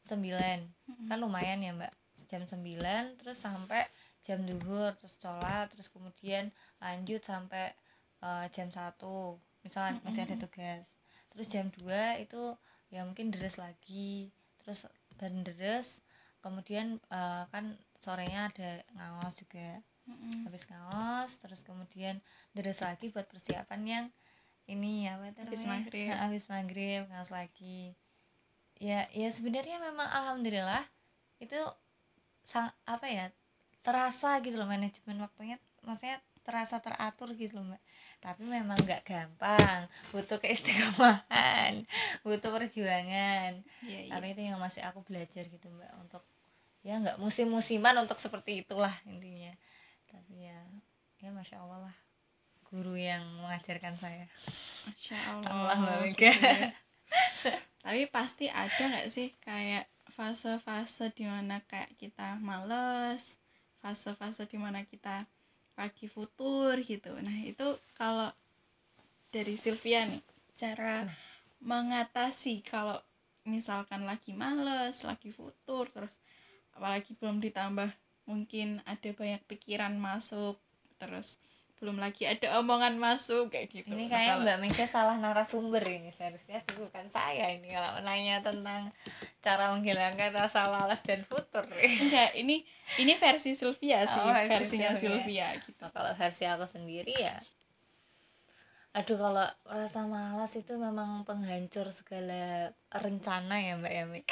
[0.05, 1.07] 9 hmm.
[1.09, 1.91] kan lumayan ya mbak.
[2.29, 3.85] Jam 9 terus sampai
[4.25, 6.49] jam duhur terus sholat terus kemudian
[6.81, 7.73] lanjut sampai
[8.21, 8.97] uh, jam 1
[9.65, 10.95] misalnya masih ada tugas.
[11.33, 12.41] Terus jam 2 itu
[12.93, 14.31] ya mungkin deres lagi.
[14.63, 14.87] Terus
[15.17, 16.05] dan deres
[16.39, 19.81] kemudian uh, kan sorenya ada ngaos juga.
[20.07, 20.47] Mm-hmm.
[20.47, 22.23] habis ngaos terus kemudian
[22.55, 24.05] deres lagi buat persiapan yang
[24.67, 26.11] ini ya apa habis maghrib.
[26.11, 27.95] Nah, habis maghrib ngaos lagi.
[28.77, 30.83] Ya ya sebenarnya memang alhamdulillah
[31.39, 31.57] itu
[32.43, 33.25] sang apa ya
[33.81, 35.55] terasa gitu loh manajemen waktunya
[35.87, 37.81] maksudnya terasa teratur gitu loh mbak.
[38.19, 41.87] Tapi memang nggak gampang butuh keistiqomahan
[42.27, 43.63] butuh perjuangan.
[43.87, 44.11] Yeah, yeah.
[44.11, 46.23] tapi itu yang masih aku belajar gitu mbak untuk
[46.83, 49.55] ya nggak musim-musiman untuk seperti itulah intinya.
[50.11, 50.59] Tapi ya
[51.23, 52.06] ya masya allah lah
[52.67, 54.25] guru yang mengajarkan saya.
[54.87, 56.75] Masya Allah, Allah gitu ya.
[57.87, 63.39] tapi pasti ada nggak sih kayak fase-fase di mana kayak kita males
[63.79, 65.23] fase-fase di mana kita
[65.79, 67.15] lagi futur gitu.
[67.21, 68.27] Nah itu kalau
[69.31, 70.19] dari Sylvia nih
[70.57, 71.05] cara
[71.61, 72.97] mengatasi kalau
[73.47, 76.19] misalkan lagi males lagi futur terus
[76.75, 77.87] apalagi belum ditambah
[78.27, 80.59] mungkin ada banyak pikiran masuk
[80.99, 81.39] terus
[81.77, 83.93] belum lagi ada omongan masuk kayak gitu.
[83.93, 88.89] Ini kayak Mbak Mega salah narasumber ini seharusnya itu bukan saya ini kalau nanya tentang
[89.45, 91.69] cara menghilangkan rasa malas dan futur.
[91.69, 92.65] Enggak ini
[92.97, 95.21] ini versi Sylvia sih oh, versinya Sylvia.
[95.21, 95.77] Sylvia gitu.
[95.85, 97.37] Nah, kalau versi aku sendiri ya
[98.97, 104.25] aduh kalau rasa malas itu memang penghancur segala rencana ya Mbak Yamik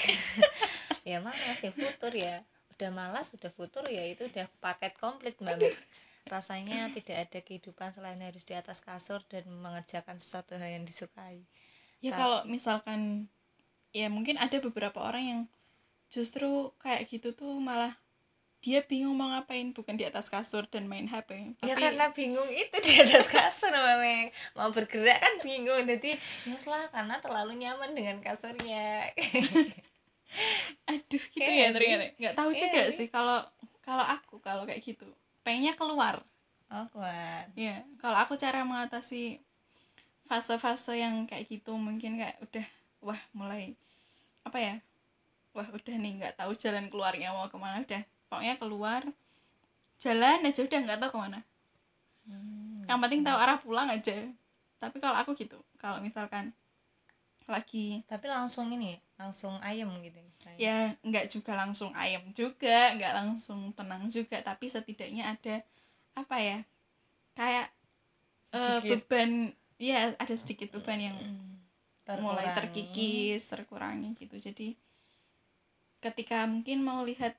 [1.09, 2.41] ya malas ya futur ya.
[2.73, 5.77] Udah malas udah futur ya itu udah paket komplit Mbak Mik
[6.25, 11.45] rasanya tidak ada kehidupan selain harus di atas kasur dan mengerjakan sesuatu hal yang disukai.
[12.01, 13.29] Ya Tapi, kalau misalkan
[13.93, 15.41] ya mungkin ada beberapa orang yang
[16.09, 17.95] justru kayak gitu tuh malah
[18.65, 21.69] dia bingung mau ngapain bukan di atas kasur dan main HP tapi...
[21.69, 25.85] ya karena bingung itu di atas kasur memang mau bergerak kan bingung.
[25.85, 26.17] Jadi
[26.49, 29.05] ya lah karena terlalu nyaman dengan kasurnya.
[30.89, 32.05] Aduh gitu ya, ya ternyata.
[32.17, 33.45] nggak tahu ya, juga sih kalau
[33.85, 35.05] kalau aku kalau kayak gitu
[35.45, 36.25] pengennya keluar.
[36.73, 37.45] Oh keluar.
[37.53, 39.37] Ya kalau aku cara mengatasi
[40.25, 42.65] fase-fase yang kayak gitu mungkin kayak udah
[43.05, 43.77] wah mulai
[44.41, 44.75] apa ya
[45.53, 49.01] wah udah nih nggak tahu jalan keluarnya mau ke mana udah pokoknya keluar
[50.01, 51.39] jalan aja udah nggak tahu ke mana.
[52.25, 52.81] Hmm.
[52.89, 54.17] yang penting tahu arah pulang aja.
[54.81, 56.57] Tapi kalau aku gitu kalau misalkan
[57.45, 60.59] lagi tapi langsung ini langsung ayam gitu istilahnya.
[60.59, 65.61] ya nggak juga langsung ayam juga nggak langsung tenang juga tapi setidaknya ada
[66.17, 66.59] apa ya
[67.37, 67.67] kayak
[68.55, 71.17] uh, beban ya ada sedikit beban yang
[72.03, 72.25] terkurangi.
[72.25, 74.73] mulai terkikis terkurangi gitu jadi
[76.01, 77.37] ketika mungkin mau lihat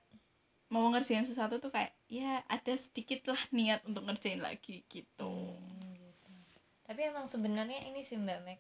[0.67, 5.95] mau ngerjain sesuatu tuh kayak ya ada sedikit lah niat untuk ngerjain lagi gitu, hmm,
[5.95, 6.35] gitu.
[6.83, 8.59] tapi emang sebenarnya ini sih mbak Meg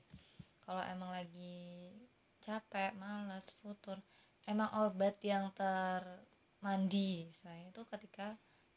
[0.66, 1.94] kalau emang lagi
[2.42, 4.02] capek malas futur
[4.50, 8.34] emang obat yang termandi saya itu ketika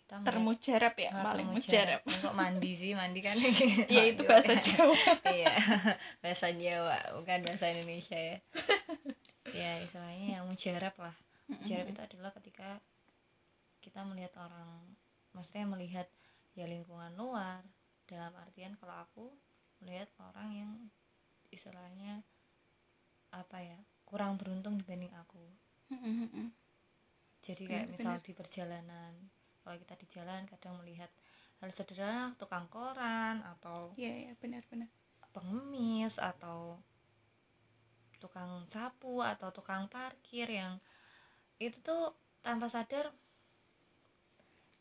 [0.09, 2.01] kita termujarab ya nah, paling mujarab.
[2.01, 2.97] Kok mandi sih?
[2.97, 3.37] Mandi kan
[3.93, 4.97] ya itu bahasa Jawa.
[5.37, 5.53] Iya
[6.17, 8.37] bahasa Jawa bukan bahasa Indonesia ya.
[9.49, 11.13] Ya istilahnya yang mujarab lah.
[11.45, 12.81] Mujarab itu adalah ketika
[13.85, 14.97] kita melihat orang
[15.37, 16.09] maksudnya melihat
[16.57, 17.61] ya lingkungan luar
[18.09, 19.29] dalam artian kalau aku
[19.85, 20.71] melihat orang yang
[21.49, 22.23] istilahnya
[23.29, 25.41] apa ya kurang beruntung dibanding aku.
[27.45, 28.25] Jadi kayak bener, misal bener.
[28.25, 29.13] di perjalanan
[29.63, 31.11] kalau kita di jalan kadang melihat
[31.61, 34.89] hal sederhana tukang koran atau iya yeah, benar-benar
[35.29, 36.81] pengemis atau
[38.17, 40.81] tukang sapu atau tukang parkir yang
[41.61, 43.11] itu tuh tanpa sadar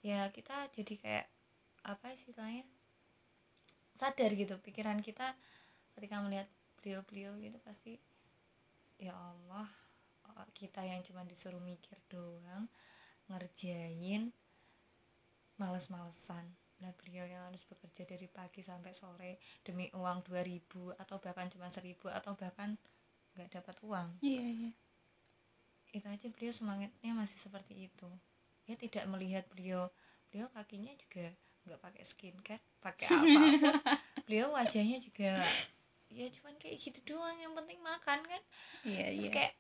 [0.01, 1.27] ya kita jadi kayak
[1.85, 2.65] apa istilahnya
[3.99, 5.35] sadar gitu pikiran kita
[5.99, 6.47] ketika melihat
[6.89, 8.01] beliau-beliau gitu pasti
[8.97, 9.69] ya Allah
[10.57, 12.65] kita yang cuma disuruh mikir doang
[13.29, 14.33] ngerjain
[15.61, 16.57] males-malesan.
[16.81, 21.69] Lah beliau yang harus bekerja dari pagi sampai sore demi uang 2000 atau bahkan cuma
[21.69, 22.81] 1000 atau bahkan
[23.37, 24.09] nggak dapat uang.
[24.25, 24.73] Iya iya.
[25.93, 28.09] Itu aja beliau semangatnya masih seperti itu.
[28.65, 29.93] Ya tidak melihat beliau
[30.33, 31.37] beliau kakinya juga
[31.69, 33.45] nggak pakai skincare pakai apa
[34.25, 35.45] beliau wajahnya juga
[36.09, 38.43] ya cuman kayak gitu doang yang penting makan kan?
[38.85, 39.35] Iya terus iya.
[39.35, 39.53] kayak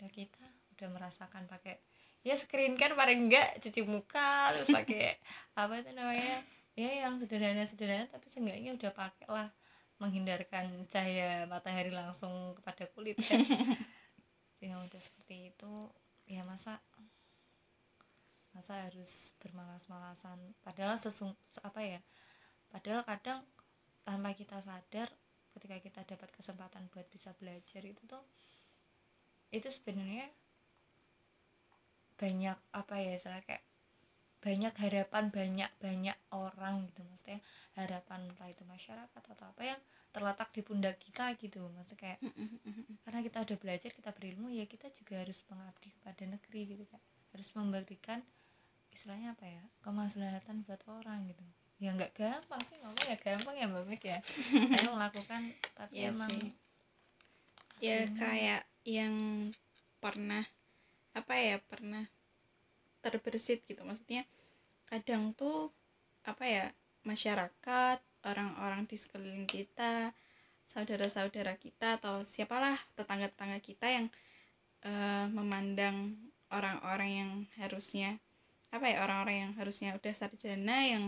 [0.00, 0.44] udah kita
[0.76, 1.80] udah merasakan pakai
[2.24, 5.20] ya screen kan paling enggak cuci muka terus pakai
[5.60, 6.40] apa itu namanya
[6.74, 9.48] ya yang sederhana sederhana tapi seenggaknya udah pakai lah
[10.02, 13.38] menghindarkan cahaya matahari langsung kepada kulit kan?
[14.64, 15.74] Yang udah seperti itu.
[16.24, 16.80] Ya masa
[18.56, 20.38] masa harus bermalas-malasan?
[20.64, 22.00] Padahal sesung apa ya
[22.74, 23.46] padahal kadang
[24.02, 25.06] tanpa kita sadar
[25.54, 28.22] ketika kita dapat kesempatan buat bisa belajar itu tuh
[29.54, 30.28] itu sebenarnya
[32.18, 33.62] banyak apa ya saya kayak
[34.44, 37.00] banyak harapan banyak banyak orang gitu.
[37.00, 37.40] Maksudnya
[37.80, 39.80] harapan entah itu masyarakat atau apa yang
[40.12, 41.64] terletak di pundak kita gitu.
[41.72, 42.18] Maksudnya kayak
[43.08, 47.00] karena kita udah belajar kita berilmu ya kita juga harus mengabdi kepada negeri gitu kan
[47.34, 48.22] harus memberikan
[48.94, 51.42] istilahnya apa ya kemaslahatan buat orang gitu
[51.84, 54.18] ya nggak gampang sih ngomong ya gampang ya mbak Mik ya.
[54.72, 55.42] Saya melakukan
[55.76, 56.50] tapi Iya emang sih.
[57.84, 59.14] ya kayak yang
[60.00, 60.48] pernah
[61.12, 62.08] apa ya pernah
[63.04, 63.84] terbersit gitu.
[63.84, 64.24] Maksudnya
[64.88, 65.68] kadang tuh
[66.24, 66.64] apa ya
[67.04, 70.16] masyarakat orang-orang di sekeliling kita
[70.64, 74.06] saudara-saudara kita atau siapalah tetangga-tetangga kita yang
[74.88, 76.16] eh, memandang
[76.48, 78.16] orang-orang yang harusnya
[78.72, 81.04] apa ya orang-orang yang harusnya udah sarjana yang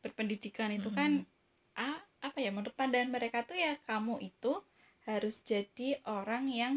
[0.00, 1.24] berpendidikan itu kan
[1.76, 4.52] ah, apa ya menurut pandangan mereka tuh ya kamu itu
[5.08, 6.74] harus jadi orang yang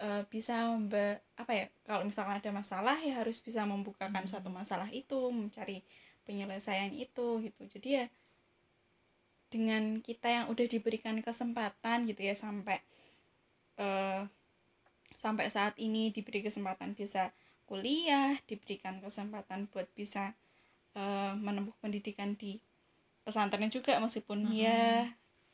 [0.00, 4.88] eh, bisa memba- apa ya kalau misalkan ada masalah ya harus bisa membukakan suatu masalah
[4.92, 5.80] itu mencari
[6.28, 7.62] penyelesaian itu gitu.
[7.70, 8.06] Jadi ya
[9.46, 12.82] dengan kita yang udah diberikan kesempatan gitu ya sampai
[13.80, 14.26] eh,
[15.16, 17.32] sampai saat ini diberi kesempatan bisa
[17.64, 20.36] kuliah diberikan kesempatan buat bisa
[20.96, 22.58] eh, menempuh pendidikan di
[23.22, 25.10] pesantren juga meskipun ya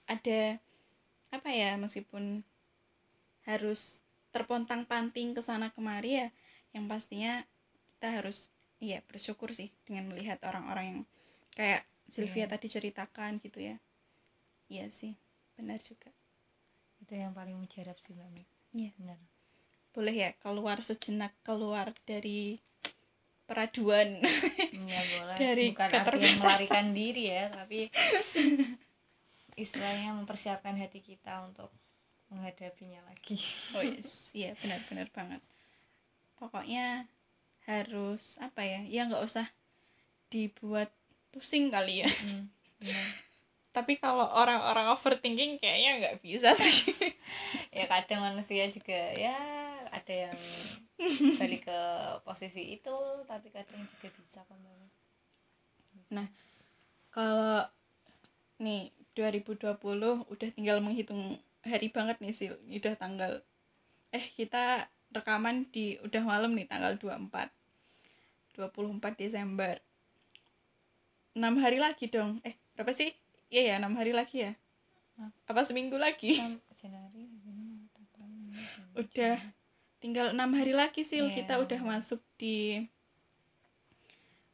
[0.06, 0.60] ada
[1.32, 2.44] apa ya meskipun
[3.48, 6.28] harus terpontang panting ke sana kemari ya
[6.72, 7.44] yang pastinya
[7.96, 11.00] kita harus iya bersyukur sih dengan melihat orang-orang yang
[11.56, 12.52] kayak Sylvia Iya.
[12.58, 13.76] tadi ceritakan gitu ya.
[14.68, 15.14] Iya sih
[15.56, 16.10] benar juga.
[17.00, 18.90] Itu yang paling mujarab sih mbak Mik Iya.
[18.98, 19.18] benar.
[19.92, 22.58] Boleh ya keluar sejenak keluar dari
[23.52, 24.08] peraduan.
[24.92, 25.36] Ya boleh.
[25.36, 26.40] Dari bukan keterbatasan.
[26.40, 27.92] melarikan diri ya tapi
[29.62, 31.68] istilahnya mempersiapkan hati kita untuk
[32.32, 33.36] menghadapinya lagi.
[33.76, 34.32] Oh yes.
[34.32, 35.42] Iya benar-benar banget.
[36.40, 37.04] Pokoknya
[37.68, 39.46] harus apa ya ya nggak usah
[40.32, 40.88] dibuat
[41.30, 42.08] pusing kali ya.
[42.08, 42.48] Hmm,
[42.80, 43.08] benar.
[43.72, 46.92] tapi kalau orang-orang overthinking kayaknya nggak bisa sih.
[47.72, 49.32] Ya kadang manusia juga ya
[49.88, 50.36] ada yang
[51.40, 51.80] balik ke
[52.22, 54.86] posisi itu tapi kadang juga bisa kembali.
[56.14, 56.26] Nah
[57.12, 57.66] kalau
[58.62, 59.76] nih 2020
[60.30, 63.42] udah tinggal menghitung hari banget nih sih udah tanggal
[64.12, 67.50] eh kita rekaman di udah malam nih tanggal 24
[68.56, 69.80] 24 Desember.
[71.32, 72.44] 6 hari lagi dong.
[72.44, 73.08] Eh berapa sih?
[73.48, 74.52] Iya ya 6 hari lagi ya.
[75.48, 76.36] Apa seminggu lagi?
[76.76, 77.32] Januari
[78.92, 79.40] udah
[80.02, 81.30] tinggal enam hari lagi sih Iya.
[81.32, 82.82] kita udah masuk di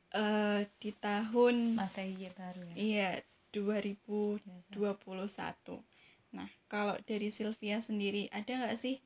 [0.08, 2.74] eh di tahun masa iya baru ya?
[2.76, 3.10] Iya
[3.52, 4.76] 2021
[6.28, 9.00] nah kalau dari Sylvia sendiri ada nggak sih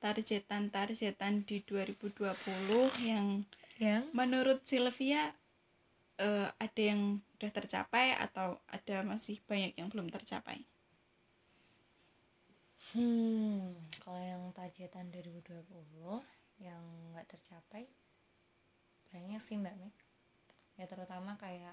[0.00, 2.20] targetan-targetan di 2020
[3.08, 3.48] yang
[3.80, 4.04] yang?
[4.12, 5.32] menurut Sylvia
[6.20, 10.64] eh, ada yang udah tercapai atau ada masih banyak yang belum tercapai
[12.92, 13.72] Hmm,
[14.04, 16.20] kalau yang targetan 2020
[16.60, 16.82] yang
[17.16, 17.88] nggak tercapai
[19.08, 19.94] banyak sih mbak Meg.
[20.76, 21.72] Ya terutama kayak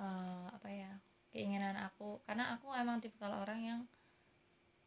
[0.00, 0.90] eh, apa ya
[1.34, 3.80] keinginan aku karena aku emang tipikal orang yang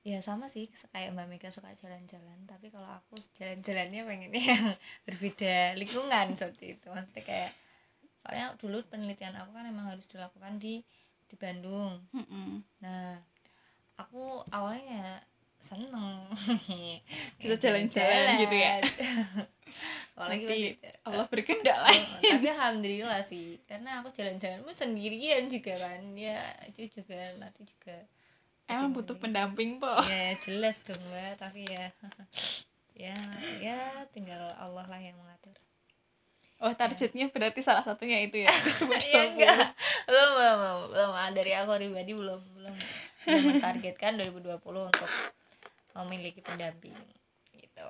[0.01, 4.65] ya sama sih kayak mbak Mega suka jalan-jalan tapi kalau aku jalan-jalannya pengennya yang
[5.05, 7.51] berbeda lingkungan seperti itu maksudnya kayak
[8.17, 10.81] soalnya dulu penelitian aku kan emang harus dilakukan di
[11.31, 11.95] di Bandung.
[12.83, 13.15] Nah,
[14.01, 15.21] aku awalnya
[15.61, 16.25] seneng.
[17.39, 18.81] Bisa jalan-jalan gitu ya.
[20.17, 22.03] Apalagi Tapi pas itu- Allah berkehendak Oh, lain.
[22.19, 23.61] tapi alhamdulillah sih.
[23.65, 26.01] Karena aku jalan-jalan pun sendirian juga kan.
[26.13, 27.95] Ya itu juga nanti juga
[28.67, 31.39] emang butuh pendamping po ya jelas dong mbak.
[31.39, 31.85] Tapi ya
[32.95, 33.15] ya
[33.63, 33.79] ya
[34.11, 35.55] tinggal Allah lah yang mengatur.
[36.61, 38.51] Oh targetnya berarti salah satunya itu ya?
[39.09, 39.73] Ya enggak.
[40.05, 40.57] Belum belum
[40.93, 42.75] belum, dari aku pribadi belum belum
[43.25, 45.11] belum mentargetkan 2020 untuk
[45.97, 46.97] memiliki pendamping
[47.51, 47.89] gitu.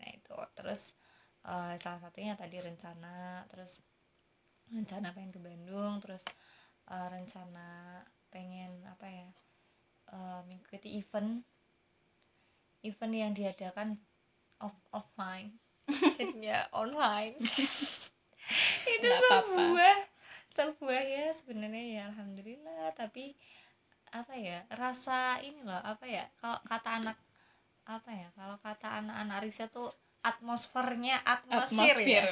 [0.00, 0.36] Nah itu.
[0.56, 0.94] Terus
[1.46, 3.82] eh, salah satunya tadi rencana terus
[4.70, 6.22] rencana pengen ke Bandung terus
[6.88, 8.00] eh, rencana
[8.30, 9.28] pengen apa ya
[10.14, 11.42] eh, mengikuti event
[12.80, 14.00] event yang diadakan
[14.60, 15.58] off offline.
[16.16, 17.36] Jadinya online.
[18.94, 19.96] Itu Nggak sebuah
[20.50, 22.94] sebuah ya sebenarnya ya alhamdulillah.
[22.96, 23.34] Tapi
[24.10, 27.16] apa ya rasa ini loh apa ya kalau kata anak
[27.86, 29.90] apa ya kalau kata anak-anak riset tuh
[30.20, 32.22] atmosfernya atmosfer, atmosfer ya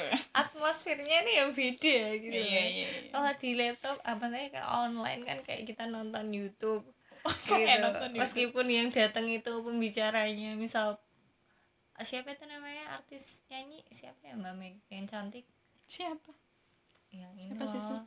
[0.45, 2.69] atmosfernya ini yang beda gitu iya kan.
[2.69, 3.09] iya iya.
[3.09, 6.85] kalau di laptop apa namanya kayak online kan kayak kita nonton YouTube
[7.49, 7.81] kayak gitu.
[7.81, 8.21] nonton YouTube.
[8.21, 11.01] meskipun yang datang itu pembicaranya misal
[11.99, 15.43] siapa itu namanya artis nyanyi siapa ya mbak Meg yang cantik
[15.89, 16.31] siapa
[17.09, 18.05] yang ini Siapa sih, loh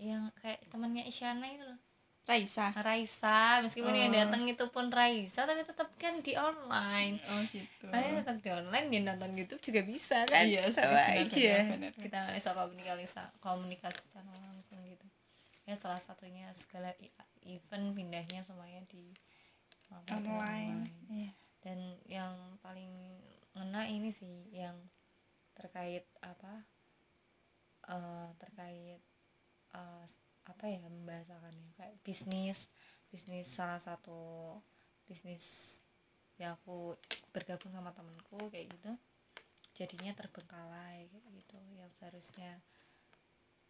[0.00, 1.78] yang kayak temannya Isyana itu loh
[2.22, 2.70] Raisa.
[2.78, 4.18] Raisa meskipun yang Oh.
[4.22, 7.18] datang itu pun Raisa tapi tetap kan di online.
[7.26, 7.90] Oh gitu.
[7.90, 10.46] Makanya tetap di online dia nonton YouTube juga bisa kan?
[10.46, 11.54] Iya sama benar, aja.
[11.66, 11.92] benar, benar.
[11.98, 13.04] kita bisa komunikasi
[13.42, 15.06] komunikasi secara langsung gitu.
[15.66, 16.94] Ya salah satunya segala
[17.42, 19.10] event pindahnya semuanya di
[19.90, 20.86] uh, pada online.
[21.10, 21.30] iya.
[21.58, 23.18] Dan yang paling
[23.58, 24.74] ngena ini sih yang
[25.58, 26.64] terkait apa
[27.82, 29.02] eh terkait
[29.74, 30.04] eh,
[30.48, 31.70] apa ya membahasakannya?
[31.78, 32.70] Kayak bisnis
[33.12, 34.56] bisnis salah satu
[35.04, 35.76] bisnis
[36.40, 36.96] yang aku
[37.36, 38.92] bergabung sama temenku kayak gitu.
[39.76, 41.58] Jadinya terbengkalai kayak gitu.
[41.76, 42.50] Yang seharusnya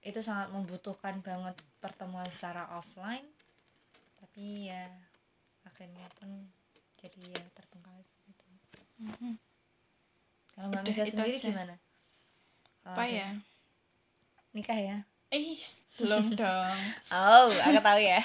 [0.02, 3.22] itu sangat membutuhkan banget pertemuan secara offline
[4.18, 4.90] tapi ya
[5.62, 6.50] akhirnya pun
[6.98, 8.78] jadi ya terbengkalai seperti itu.
[9.02, 9.34] Mhm.
[10.52, 11.48] kalau mbak Mega itu sendiri aja.
[11.48, 11.74] gimana?
[12.82, 13.28] Apa ya?
[14.52, 14.96] Nikah ya
[15.32, 15.56] eh
[15.96, 16.76] belum dong
[17.08, 18.20] oh aku tahu ya.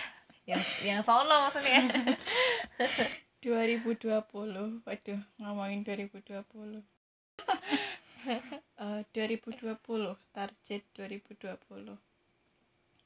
[0.47, 1.79] Yang yang sono maksudnya.
[3.43, 4.11] 2020
[4.83, 6.83] waduh ngomongin 2020
[8.77, 9.79] Eh, 2020
[10.35, 11.95] target 2020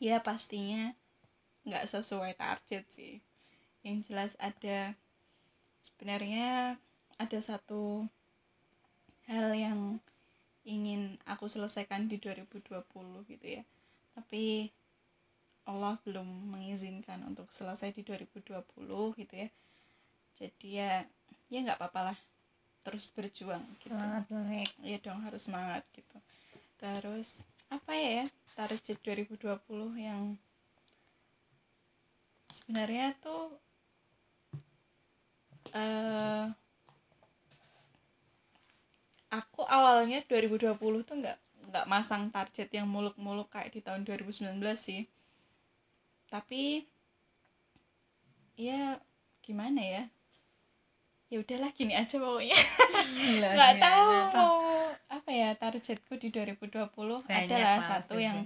[0.02, 0.98] ya pastinya
[1.62, 3.22] nggak sesuai target sih.
[3.86, 4.98] Yang jelas ada
[5.78, 6.82] sebenarnya
[7.22, 8.10] ada satu
[9.30, 10.02] hal yang
[10.66, 12.82] ingin aku selesaikan di 2020
[13.30, 13.64] gitu ya
[14.16, 14.74] tapi
[15.70, 18.60] Allah belum mengizinkan untuk selesai di 2020
[19.18, 19.50] gitu ya.
[20.42, 20.94] Jadi ya
[21.54, 22.18] ya nggak apa-apa lah.
[22.82, 23.94] Terus berjuang gitu.
[23.94, 26.18] Semangat banget ya dong harus semangat gitu.
[26.82, 28.26] Terus apa ya
[28.58, 30.36] target 2020 yang
[32.52, 33.56] sebenarnya tuh
[35.72, 36.52] eh
[39.32, 41.40] aku awalnya 2020 tuh nggak
[41.72, 45.08] nggak masang target yang muluk-muluk kayak di tahun 2019 sih.
[46.28, 46.84] Tapi
[48.60, 49.00] ya
[49.40, 50.04] gimana ya?
[51.32, 52.60] Ya udahlah gini aja pokoknya.
[53.56, 54.56] Nggak tahu mau
[55.08, 56.92] apa ya targetku di 2020
[57.32, 58.44] adalah satu yang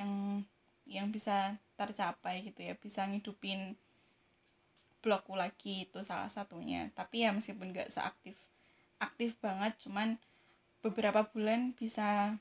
[0.00, 0.40] yang
[0.88, 2.72] yang bisa tercapai gitu ya.
[2.80, 3.76] Bisa ngidupin
[5.04, 6.88] blogku lagi itu salah satunya.
[6.96, 8.40] Tapi ya meskipun nggak seaktif
[9.02, 10.16] aktif banget cuman
[10.80, 12.38] beberapa bulan bisa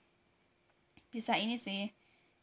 [1.11, 1.91] bisa ini sih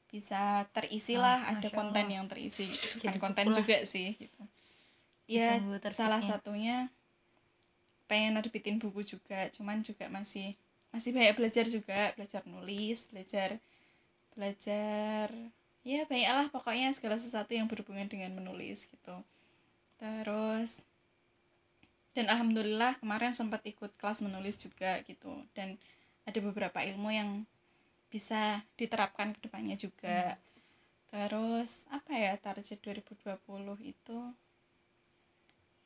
[0.08, 2.16] bisa terisi Ah, lah ada konten Allah.
[2.20, 2.64] yang terisi
[2.96, 3.56] bukan Jadi konten lah.
[3.56, 4.42] juga sih gitu
[5.28, 5.60] ya
[5.92, 6.88] salah satunya
[8.08, 10.56] pengen nerbitin buku juga cuman juga masih
[10.88, 13.60] masih banyak belajar juga belajar nulis belajar
[14.32, 15.28] belajar
[15.84, 19.16] ya banyak lah pokoknya segala sesuatu yang berhubungan dengan menulis gitu
[20.00, 20.88] terus
[22.16, 25.76] dan alhamdulillah kemarin sempat ikut kelas menulis juga gitu dan
[26.24, 27.44] ada beberapa ilmu yang
[28.08, 30.40] bisa diterapkan ke depannya juga.
[31.08, 34.18] Terus apa ya target 2020 itu?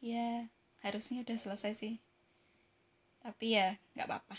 [0.03, 0.51] Ya
[0.83, 1.95] harusnya udah selesai sih.
[3.23, 4.37] Tapi ya nggak apa-apa.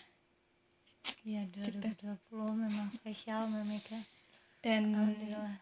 [1.23, 2.19] Ya 2020
[2.55, 3.99] memang spesial Mega.
[4.63, 5.59] Dan alhamdulillah.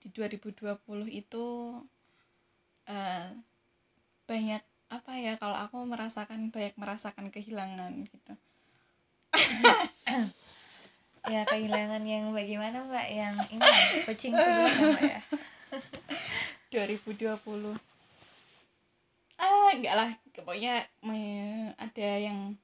[0.00, 1.46] di 2020 itu
[2.88, 3.28] eh,
[4.28, 8.34] banyak apa ya kalau aku merasakan banyak merasakan kehilangan gitu
[11.28, 13.06] ya kehilangan yang bagaimana mbak?
[13.08, 13.68] Yang ini
[14.06, 15.20] kucing sebelumnya mbak ya.
[16.72, 17.38] 2020
[19.38, 20.10] ah enggak lah.
[20.32, 20.86] Pokoknya
[21.76, 22.56] ada yang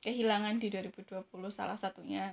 [0.00, 2.32] kehilangan di 2020 salah satunya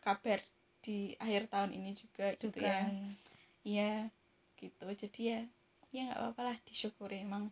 [0.00, 0.40] kabar
[0.84, 2.84] di akhir tahun ini juga gitu Duka, ya.
[2.84, 3.08] ya.
[3.64, 3.90] iya
[4.60, 4.84] gitu.
[4.88, 5.40] Jadi ya
[5.94, 6.56] ya nggak apa-apa lah.
[6.66, 7.48] Disyukuri emang.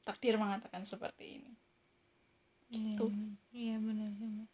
[0.00, 1.52] Takdir mengatakan seperti ini.
[2.70, 3.06] Iya, Gitu.
[3.52, 4.48] iya benar sih Mbak.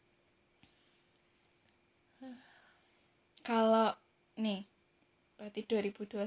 [3.47, 3.95] Kalau
[4.43, 4.67] nih
[5.39, 6.27] berarti 2021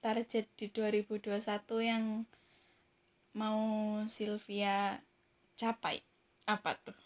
[0.00, 1.36] target di 2021
[1.84, 2.24] yang
[3.36, 3.60] mau
[4.08, 4.96] Sylvia
[5.60, 6.00] capai
[6.48, 6.96] apa tuh?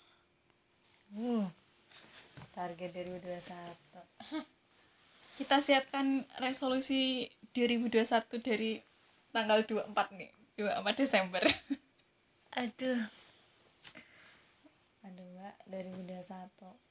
[1.18, 1.50] Uh,
[2.54, 3.42] target 2021
[5.42, 8.06] kita siapkan resolusi 2021
[8.46, 8.78] dari
[9.34, 11.42] tanggal 24 nih 24 Desember.
[12.62, 13.02] Aduh.
[15.02, 16.89] Aduh mbak 2021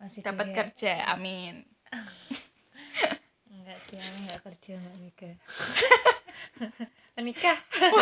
[0.00, 1.60] masih dapat kerja amin.
[3.52, 5.36] Enggak sih aku enggak kerja enggak nikah.
[7.20, 7.58] Menikah?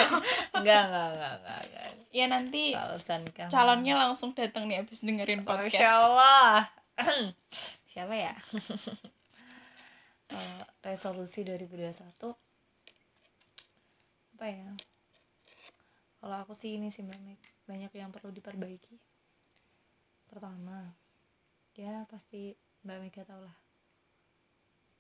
[0.63, 1.91] Enggak enggak enggak enggak enggak.
[2.15, 5.91] Ya nanti nikah calonnya langsung datang nih abis dengerin Masya podcast.
[5.91, 6.71] Allah
[7.91, 8.35] siapa ya?
[10.29, 11.99] Eh, resolusi 2021
[14.39, 14.71] apa ya?
[16.23, 19.03] Kalau aku sih ini sih Meg, banyak yang perlu diperbaiki.
[20.31, 20.95] Pertama
[21.79, 23.55] ya pasti Mbak Mega tau lah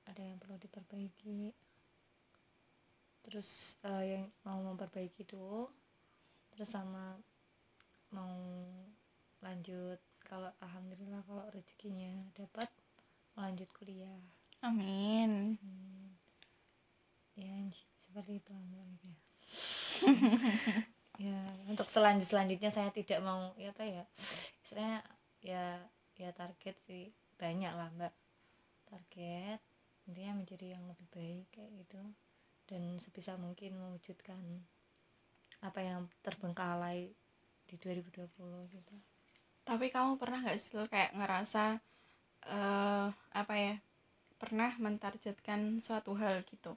[0.07, 1.51] ada yang perlu diperbaiki
[3.27, 5.67] terus eh, yang mau memperbaiki itu
[6.55, 7.19] terus sama
[8.15, 8.31] mau
[9.43, 12.71] lanjut kalau alhamdulillah kalau rezekinya dapat
[13.35, 14.23] lanjut kuliah
[14.63, 16.15] amin Hmm.
[17.35, 17.55] ya
[18.07, 19.13] seperti itu Mega.
[21.27, 24.05] ya untuk selanjut selanjutnya saya tidak mau ya apa ya
[24.63, 25.03] istilahnya
[25.43, 25.65] ya
[26.19, 27.15] ya target sih.
[27.39, 28.15] Banyak lah mbak.
[28.91, 29.63] Target
[30.11, 32.03] intinya menjadi yang lebih baik kayak gitu.
[32.69, 34.37] Dan sebisa mungkin mewujudkan
[35.63, 37.11] apa yang terbengkalai
[37.69, 38.29] di 2020
[38.75, 38.97] gitu.
[39.65, 41.81] Tapi kamu pernah nggak sih kayak ngerasa
[42.49, 43.75] eh apa ya
[44.39, 46.75] pernah mentargetkan suatu hal gitu?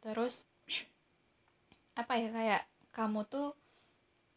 [0.00, 0.48] Terus
[2.00, 2.62] apa ya kayak
[2.94, 3.52] kamu tuh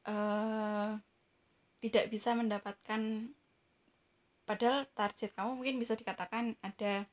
[0.10, 0.98] eh
[1.82, 3.02] tidak bisa mendapatkan
[4.44, 7.06] padahal target kamu mungkin bisa dikatakan ada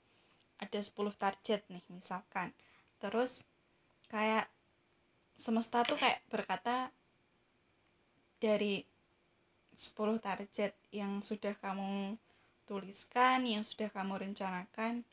[0.59, 2.51] ada 10 target nih misalkan
[2.99, 3.47] terus
[4.11, 4.51] kayak
[5.39, 6.91] semesta tuh kayak berkata
[8.43, 8.83] dari
[9.79, 12.19] 10 target yang sudah kamu
[12.67, 15.07] tuliskan, yang sudah kamu rencanakan,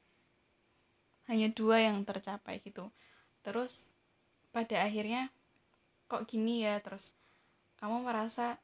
[1.32, 2.92] hanya dua yang tercapai gitu.
[3.46, 3.96] Terus
[4.52, 5.32] pada akhirnya
[6.12, 7.16] kok gini ya, terus
[7.80, 8.60] kamu merasa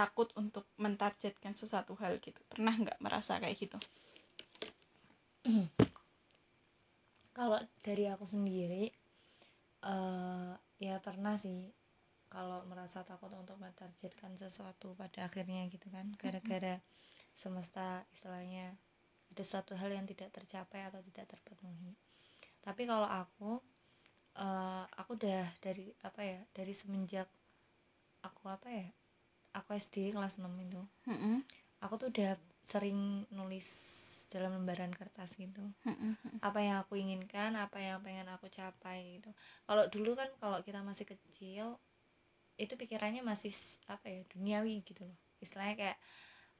[0.00, 2.40] takut untuk mentargetkan sesuatu hal gitu.
[2.48, 3.76] Pernah nggak merasa kayak gitu?
[7.40, 8.92] kalau dari aku sendiri
[9.80, 11.72] eh ya pernah sih
[12.28, 16.84] kalau merasa takut untuk mentargetkan sesuatu pada akhirnya gitu kan gara-gara
[17.32, 18.76] semesta istilahnya
[19.32, 21.96] ada suatu hal yang tidak tercapai atau tidak terpenuhi
[22.60, 23.56] tapi kalau aku
[24.36, 27.28] eh aku udah dari apa ya dari semenjak
[28.20, 28.86] aku apa ya
[29.54, 30.82] aku SD kelas 6 itu.
[31.80, 33.66] Aku tuh udah sering nulis
[34.30, 35.58] dalam lembaran kertas gitu.
[36.38, 39.30] Apa yang aku inginkan apa yang pengen aku capai gitu.
[39.66, 41.80] Kalau dulu kan kalau kita masih kecil
[42.60, 43.50] itu pikirannya masih
[43.90, 45.18] apa ya duniawi gitu loh.
[45.42, 45.98] Istilahnya kayak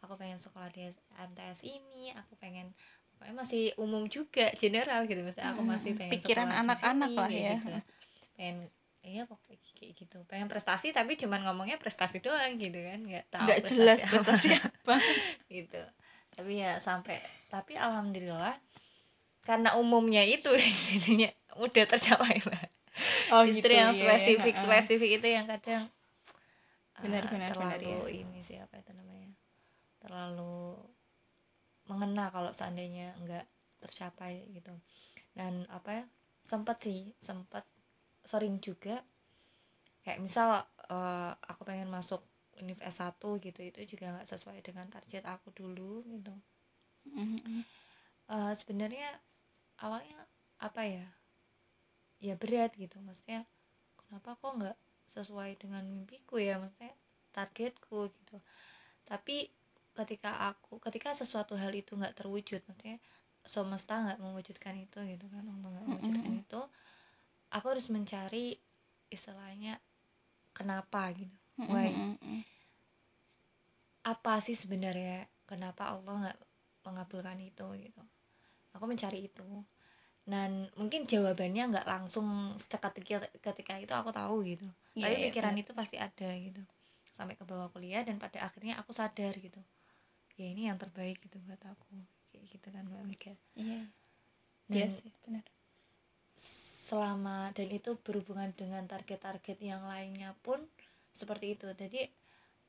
[0.03, 2.73] aku pengen sekolah di MTS ini aku pengen
[3.15, 5.21] pokoknya masih umum juga general gitu.
[5.23, 7.55] Misalnya aku masih pengen Pikiran anak-anak lah ya.
[7.61, 7.79] gitu.
[8.35, 8.57] pengen
[9.01, 10.19] iya pokoknya kayak gitu.
[10.29, 13.01] Pengen prestasi tapi cuman ngomongnya prestasi doang gitu kan.
[13.01, 14.11] Nggak tahu Nggak jelas apa.
[14.17, 14.97] prestasi apa.
[15.49, 15.83] gitu.
[16.37, 18.55] Tapi ya sampai tapi alhamdulillah
[19.45, 20.53] karena umumnya itu
[20.93, 22.69] jadinya udah tercapai mbak.
[23.33, 24.63] Oh justru gitu, yang iya, spesifik iya.
[24.67, 29.31] spesifik itu yang kadang uh, Benar, benar, benar, terlalu ini sih apa itu namanya
[30.03, 30.77] terlalu
[31.89, 33.49] mengena kalau seandainya enggak
[33.81, 34.75] tercapai gitu.
[35.33, 36.05] Dan apa ya
[36.45, 37.65] sempat sih sempat
[38.31, 39.03] sering juga.
[40.07, 40.49] Kayak misal
[40.91, 42.23] uh, aku pengen masuk
[42.63, 46.35] univ S1 gitu itu juga nggak sesuai dengan target aku dulu gitu.
[48.31, 49.11] Eh, sebenarnya
[49.83, 50.23] awalnya
[50.63, 51.03] apa ya?
[52.23, 53.49] Ya berat gitu maksudnya
[53.97, 54.79] kenapa kok nggak
[55.09, 56.95] sesuai dengan mimpiku ya maksudnya
[57.35, 58.39] targetku gitu.
[59.09, 59.51] Tapi
[59.99, 63.03] ketika aku ketika sesuatu hal itu nggak terwujud maksudnya
[63.43, 66.61] semesta nggak mewujudkan itu gitu kan untuk nggak mewujudkan itu
[67.61, 68.57] aku harus mencari
[69.13, 69.77] istilahnya
[70.57, 71.37] kenapa gitu.
[71.69, 71.93] Why?
[74.01, 76.39] apa sih sebenarnya kenapa Allah nggak
[76.89, 78.03] mengabulkan itu gitu?
[78.73, 79.45] Aku mencari itu.
[80.25, 84.65] Dan mungkin jawabannya nggak langsung seketika ketika itu aku tahu gitu.
[84.97, 85.63] Iya, tapi iya, pikiran benar.
[85.63, 86.65] itu pasti ada gitu.
[87.13, 89.61] Sampai ke bawah kuliah dan pada akhirnya aku sadar gitu.
[90.41, 91.93] Ya ini yang terbaik gitu buat aku.
[92.33, 93.85] Kayak gitu kan mbak Mega iya.
[94.71, 95.45] Iya sih benar
[96.91, 100.59] selama dan itu berhubungan dengan target-target yang lainnya pun
[101.15, 101.67] seperti itu.
[101.71, 102.03] Jadi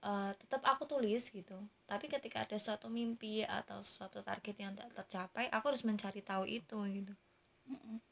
[0.09, 1.57] eh, tetap aku tulis gitu.
[1.89, 6.43] Tapi ketika ada suatu mimpi atau suatu target yang tak tercapai aku harus mencari tahu
[6.45, 7.13] itu gitu.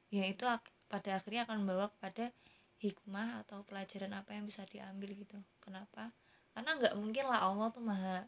[0.09, 2.33] Ya itu ak- pada akhirnya akan membawa kepada
[2.81, 5.37] hikmah atau pelajaran apa yang bisa diambil gitu.
[5.61, 6.09] Kenapa?
[6.57, 8.25] Karena nggak mungkin lah Allah tuh maha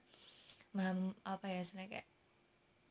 [0.78, 0.94] maha
[1.26, 2.08] apa ya istilahnya kayak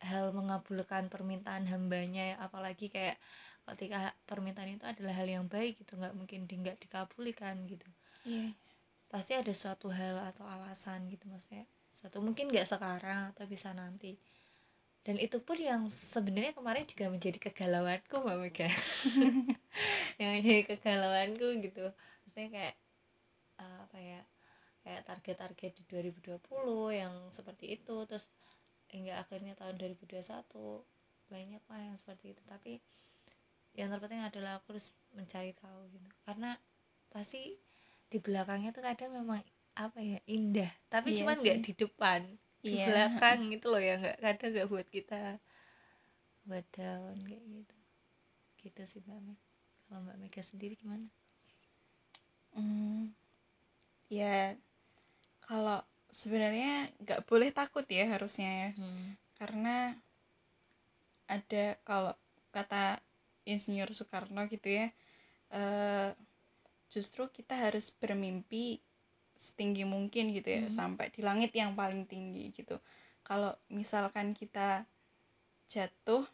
[0.00, 3.20] hal mengabulkan permintaan hambanya apalagi kayak
[3.68, 7.88] ketika permintaan itu adalah hal yang baik gitu nggak mungkin di nggak dikabulkan gitu.
[8.26, 8.54] Iya.
[9.10, 14.16] Pasti ada suatu hal atau alasan gitu maksudnya suatu mungkin nggak sekarang atau bisa nanti.
[15.00, 18.68] Dan itu pun yang sebenarnya kemarin juga menjadi kegalauanku mbak Mega.
[20.20, 21.86] Yang menjadi kegalauanku gitu.
[22.24, 22.74] Maksudnya kayak
[23.60, 24.20] eh, apa ya
[24.80, 26.40] kayak target-target di 2020
[26.92, 28.28] yang seperti itu terus
[28.92, 30.20] hingga akhirnya tahun 2021
[31.32, 32.42] banyak lah yang seperti itu.
[32.44, 32.72] Tapi
[33.78, 36.08] yang terpenting adalah aku harus mencari tahu gitu.
[36.26, 36.58] Karena
[37.10, 37.54] pasti
[38.10, 39.38] di belakangnya tuh kadang memang
[39.78, 40.70] apa ya indah.
[40.90, 42.20] Tapi Iya cuman nggak di depan
[42.60, 42.86] di Iya.
[42.90, 43.94] belakang gitu loh ya.
[43.96, 45.20] Nggak kadang nggak buat kita
[46.48, 47.76] buat down kayak gitu.
[48.60, 49.38] Gitu sih mbak Meg
[49.86, 51.06] kalau mbak Mega sendiri gimana?
[52.50, 53.14] Hmm,
[54.10, 54.58] ya
[55.46, 55.78] kalau
[56.10, 58.70] sebenarnya nggak boleh takut ya harusnya ya.
[58.74, 59.14] Hmm.
[59.40, 59.96] karena
[61.30, 62.12] ada kalau
[62.52, 62.98] kata
[63.50, 64.86] Insinyur Soekarno gitu ya
[65.50, 66.10] eh,
[66.94, 68.78] justru kita harus bermimpi
[69.40, 70.72] setinggi mungkin gitu ya Hmm.
[70.72, 72.76] sampai di langit yang paling tinggi gitu
[73.24, 74.84] kalau misalkan kita
[75.70, 76.26] jatuh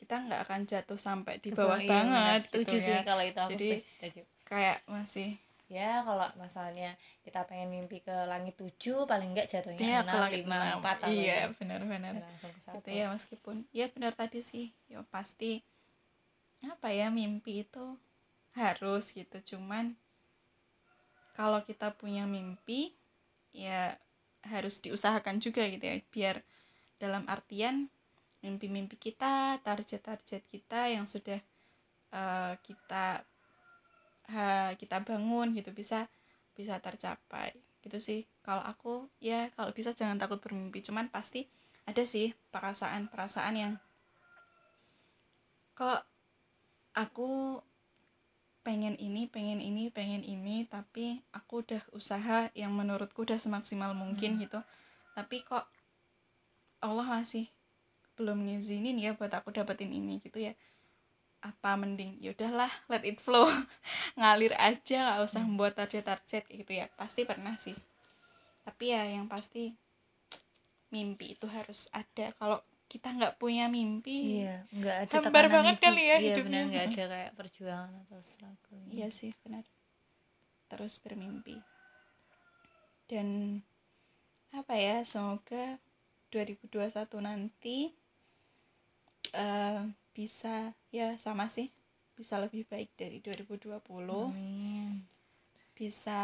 [0.00, 3.22] kita nggak akan jatuh sampai di Ke bawah iya, banget setuju gitu sih ya kalau
[3.24, 5.30] itu aku Jadi, setuju, setuju kayak masih
[5.72, 6.90] ya kalau misalnya
[7.24, 10.76] kita pengen mimpi ke langit tujuh paling enggak jatuhnya ya ke enam langit lima enam.
[10.78, 11.46] empat iya ya.
[11.56, 15.64] benar-benar ke gitu ya meskipun ya benar tadi sih ya pasti
[16.70, 17.98] apa ya mimpi itu
[18.54, 19.56] harus gitu.
[19.56, 19.98] Cuman
[21.34, 22.94] kalau kita punya mimpi
[23.50, 23.98] ya
[24.46, 25.96] harus diusahakan juga gitu ya.
[26.10, 26.36] Biar
[27.02, 27.90] dalam artian
[28.44, 31.40] mimpi-mimpi kita target-target kita yang sudah
[32.14, 33.24] eh, kita
[34.30, 36.06] ha, kita bangun gitu bisa
[36.54, 37.52] bisa tercapai.
[37.82, 38.20] Gitu sih.
[38.46, 40.80] Kalau aku ya kalau bisa jangan takut bermimpi.
[40.80, 41.50] Cuman pasti
[41.84, 43.74] ada sih perasaan-perasaan yang
[45.74, 46.06] kok
[46.94, 47.60] aku
[48.64, 54.40] pengen ini pengen ini pengen ini tapi aku udah usaha yang menurutku udah semaksimal mungkin
[54.40, 54.62] gitu.
[55.12, 55.68] Tapi kok
[56.80, 57.52] Allah masih
[58.16, 60.56] belum ngizinin ya buat aku dapetin ini gitu ya.
[61.44, 62.16] Apa mending?
[62.24, 63.44] Ya udahlah let it flow.
[64.18, 66.88] Ngalir aja nggak usah membuat target-target gitu ya.
[66.96, 67.76] Pasti pernah sih.
[68.64, 69.76] Tapi ya yang pasti
[70.88, 72.32] mimpi itu harus ada.
[72.40, 72.64] Kalau
[72.94, 75.84] kita nggak punya mimpi iya nggak ada Hambar banget hidup.
[75.90, 76.46] kali ya iya hidupnya.
[76.46, 79.66] benar nggak ada kayak perjuangan atau struggle Iya sih benar.
[80.70, 81.58] Terus bermimpi.
[83.10, 83.58] Dan
[84.54, 85.82] apa ya semoga
[86.30, 87.90] 2021 nanti
[89.34, 89.82] eh
[90.14, 91.74] bisa ya sama sih
[92.14, 93.74] bisa lebih baik dari 2020
[94.30, 95.02] amin
[95.74, 96.14] bisa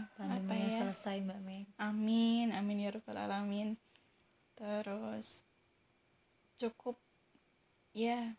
[0.00, 3.76] apa pandeminya ya selesai mbak Meg amin amin ya rabbal alamin
[4.56, 5.44] terus
[6.58, 6.96] cukup
[7.94, 8.34] ya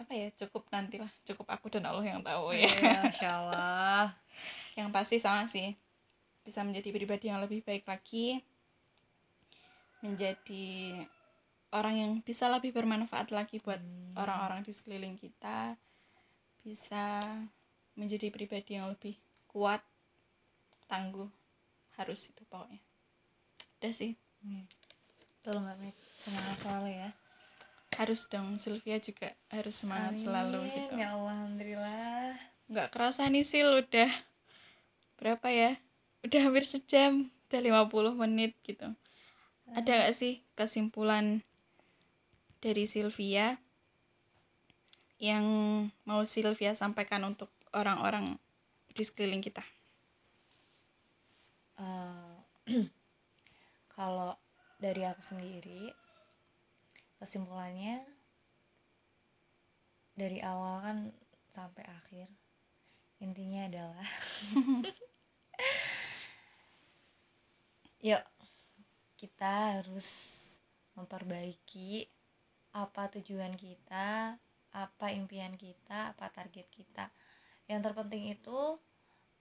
[0.00, 2.64] apa ya cukup nantilah cukup aku dan Allah yang tahu ya.
[2.64, 4.04] Iya, Masya Allah
[4.78, 5.76] yang pasti sama sih
[6.40, 8.40] bisa menjadi pribadi yang lebih baik lagi
[10.00, 11.04] menjadi
[11.76, 13.78] orang yang bisa lebih bermanfaat lagi buat
[14.16, 15.76] orang-orang di sekeliling kita
[16.64, 17.20] bisa
[17.94, 19.20] menjadi pribadi yang lebih
[19.52, 19.84] kuat
[20.88, 21.28] tangguh
[22.00, 22.80] harus itu pokoknya.
[23.80, 24.16] Udah sih.
[25.40, 27.10] Betul mbak Meg semangat selalu ya.
[27.96, 30.92] Harus dong Sylvia juga harus semangat selalu Amin, gitu.
[31.00, 32.28] Ya Allah alhamdulillah.
[32.68, 34.10] Nggak kerasa nih Sil udah
[35.16, 35.80] berapa ya?
[36.20, 38.86] Udah hampir sejam udah 50 menit gitu.
[39.72, 41.40] Ada nggak sih kesimpulan
[42.60, 43.56] dari Sylvia
[45.20, 45.44] yang
[46.04, 48.40] mau Sylvia sampaikan untuk orang-orang
[48.92, 49.64] di sekeliling kita?
[51.80, 52.36] Eh,
[53.96, 54.36] kalau
[54.80, 55.92] dari aku sendiri
[57.20, 58.00] kesimpulannya
[60.16, 61.12] dari awal kan
[61.52, 62.32] sampai akhir
[63.20, 64.00] intinya adalah
[68.08, 68.24] yuk
[69.20, 70.08] kita harus
[70.96, 72.08] memperbaiki
[72.72, 74.40] apa tujuan kita
[74.70, 77.10] apa impian kita apa target kita.
[77.66, 78.78] Yang terpenting itu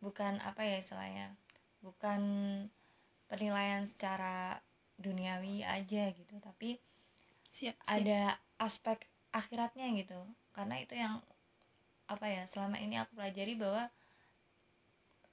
[0.02, 1.38] bukan apa ya istilahnya
[1.80, 2.22] bukan
[3.32, 4.60] penilaian secara
[5.00, 6.76] duniawi aja gitu tapi
[7.50, 7.89] siap, siap.
[7.89, 9.02] ada aspek
[9.34, 10.18] akhiratnya gitu.
[10.54, 11.18] Karena itu yang
[12.10, 13.89] apa ya selama ini aku pelajari bahwa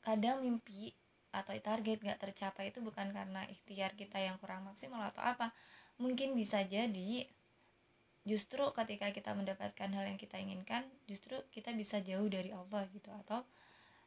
[0.04, 0.92] kadang mimpi
[1.32, 5.52] atau target gak tercapai itu bukan karena ikhtiar kita yang kurang maksimal atau apa.
[6.00, 7.28] Mungkin bisa jadi
[8.26, 13.12] justru ketika kita mendapatkan hal yang kita inginkan justru kita bisa jauh dari Allah gitu.
[13.12, 13.44] Atau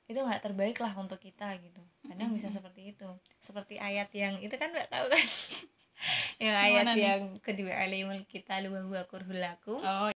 [0.09, 1.81] itu nggak terbaik lah untuk kita gitu.
[2.09, 3.09] Kadang bisa seperti itu.
[3.37, 5.25] Seperti ayat yang itu kan nggak tahu kan
[6.43, 7.03] yang ayat Mana nih?
[7.05, 10.09] yang kedua alimul kita luwa huwa kurhulakum oh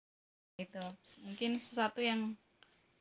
[0.55, 0.83] itu
[1.21, 2.37] mungkin sesuatu yang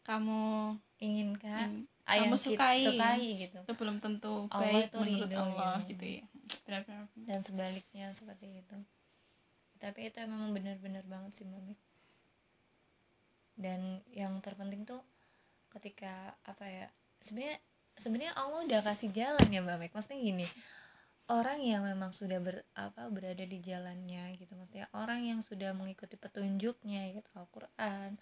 [0.03, 2.78] kamu inginkan Hmm, yang kamu kita sukai.
[2.83, 5.89] sukai gitu itu belum tentu Allah baik itu menurut Allah ya.
[5.89, 6.24] gitu ya
[6.66, 8.76] benar-benar dan sebaliknya seperti itu
[9.78, 11.81] tapi itu memang benar-benar banget sih Mbak Mik.
[13.57, 15.01] dan yang terpenting tuh
[15.70, 16.11] ketika
[16.43, 16.87] apa ya
[17.20, 17.61] sebenarnya
[17.95, 19.93] sebenarnya Allah udah kasih jalan ya Mbak Mik.
[19.93, 20.47] maksudnya gini
[21.31, 24.59] orang yang memang sudah ber, apa berada di jalannya gitu.
[24.59, 28.18] Maksudnya orang yang sudah mengikuti petunjuknya gitu Al-Quran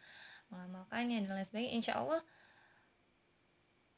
[0.48, 2.20] mengamalkannya dan lain sebagainya insya Allah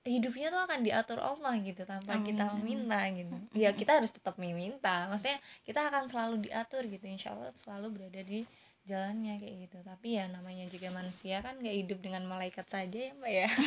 [0.00, 3.36] hidupnya tuh akan diatur Allah gitu tanpa Amin, kita meminta gitu.
[3.52, 5.06] Ya kita harus tetap meminta.
[5.12, 5.38] Maksudnya
[5.68, 7.04] kita akan selalu diatur gitu.
[7.04, 8.48] Insya Allah selalu berada di
[8.84, 9.78] jalannya kayak gitu.
[9.82, 13.48] Tapi ya namanya juga manusia kan gak hidup dengan malaikat saja ya mbak ya.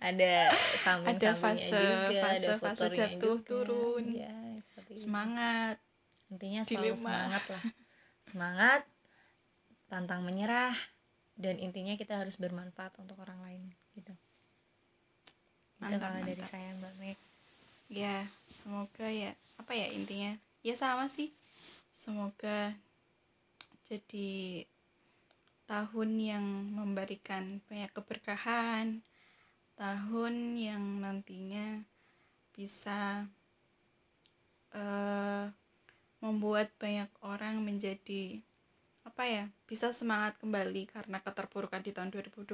[0.00, 0.48] Ada
[0.80, 2.56] samping Ada fase- juga ada fase- fase
[2.88, 3.44] fotornya jatuh, juga.
[3.44, 4.04] turun.
[4.16, 4.32] ya
[4.64, 5.02] seperti itu.
[5.04, 5.76] Semangat.
[6.32, 6.96] Intinya selalu dilema.
[6.96, 7.62] semangat lah.
[8.24, 8.82] Semangat
[9.92, 10.72] pantang menyerah
[11.36, 14.14] dan intinya kita harus bermanfaat untuk orang lain gitu.
[14.14, 17.18] Itu Mantap, kalau dari saya mbak Meg.
[17.90, 20.32] Ya semoga ya apa ya intinya?
[20.64, 21.34] Ya sama sih.
[21.92, 22.72] Semoga
[23.90, 24.62] jadi
[25.66, 26.46] tahun yang
[26.78, 29.02] memberikan banyak keberkahan
[29.74, 31.82] tahun yang nantinya
[32.54, 33.26] bisa
[34.70, 35.50] eh,
[36.22, 38.38] membuat banyak orang menjadi
[39.02, 42.46] apa ya bisa semangat kembali karena keterpurukan di tahun 2020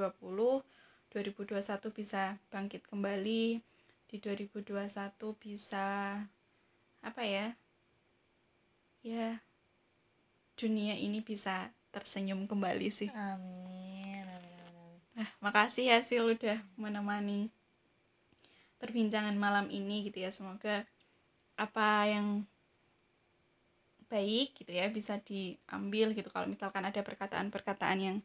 [1.13, 3.61] 2021 bisa bangkit kembali
[4.09, 4.73] di 2021
[5.43, 6.17] bisa
[7.05, 7.53] apa ya
[9.05, 9.43] ya
[10.57, 13.09] dunia ini bisa tersenyum kembali sih.
[13.13, 14.45] Amin amin
[15.17, 17.49] nah makasih ya Sil udah menemani
[18.77, 20.29] perbincangan malam ini gitu ya.
[20.29, 20.85] Semoga
[21.57, 22.45] apa yang
[24.07, 26.29] baik gitu ya bisa diambil gitu.
[26.29, 28.17] Kalau misalkan ada perkataan-perkataan yang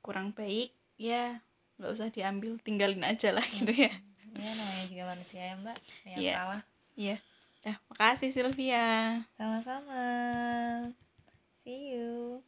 [0.00, 1.42] kurang baik ya
[1.78, 3.92] nggak usah diambil tinggalin aja lah gitu ya.
[4.38, 5.78] ya namanya juga manusia ya mbak.
[6.06, 6.32] Yang Iya.
[6.38, 6.62] salah.
[6.94, 7.16] Iya.
[7.58, 8.86] Dah, makasih Sylvia.
[9.34, 10.00] sama-sama
[11.68, 12.47] See you.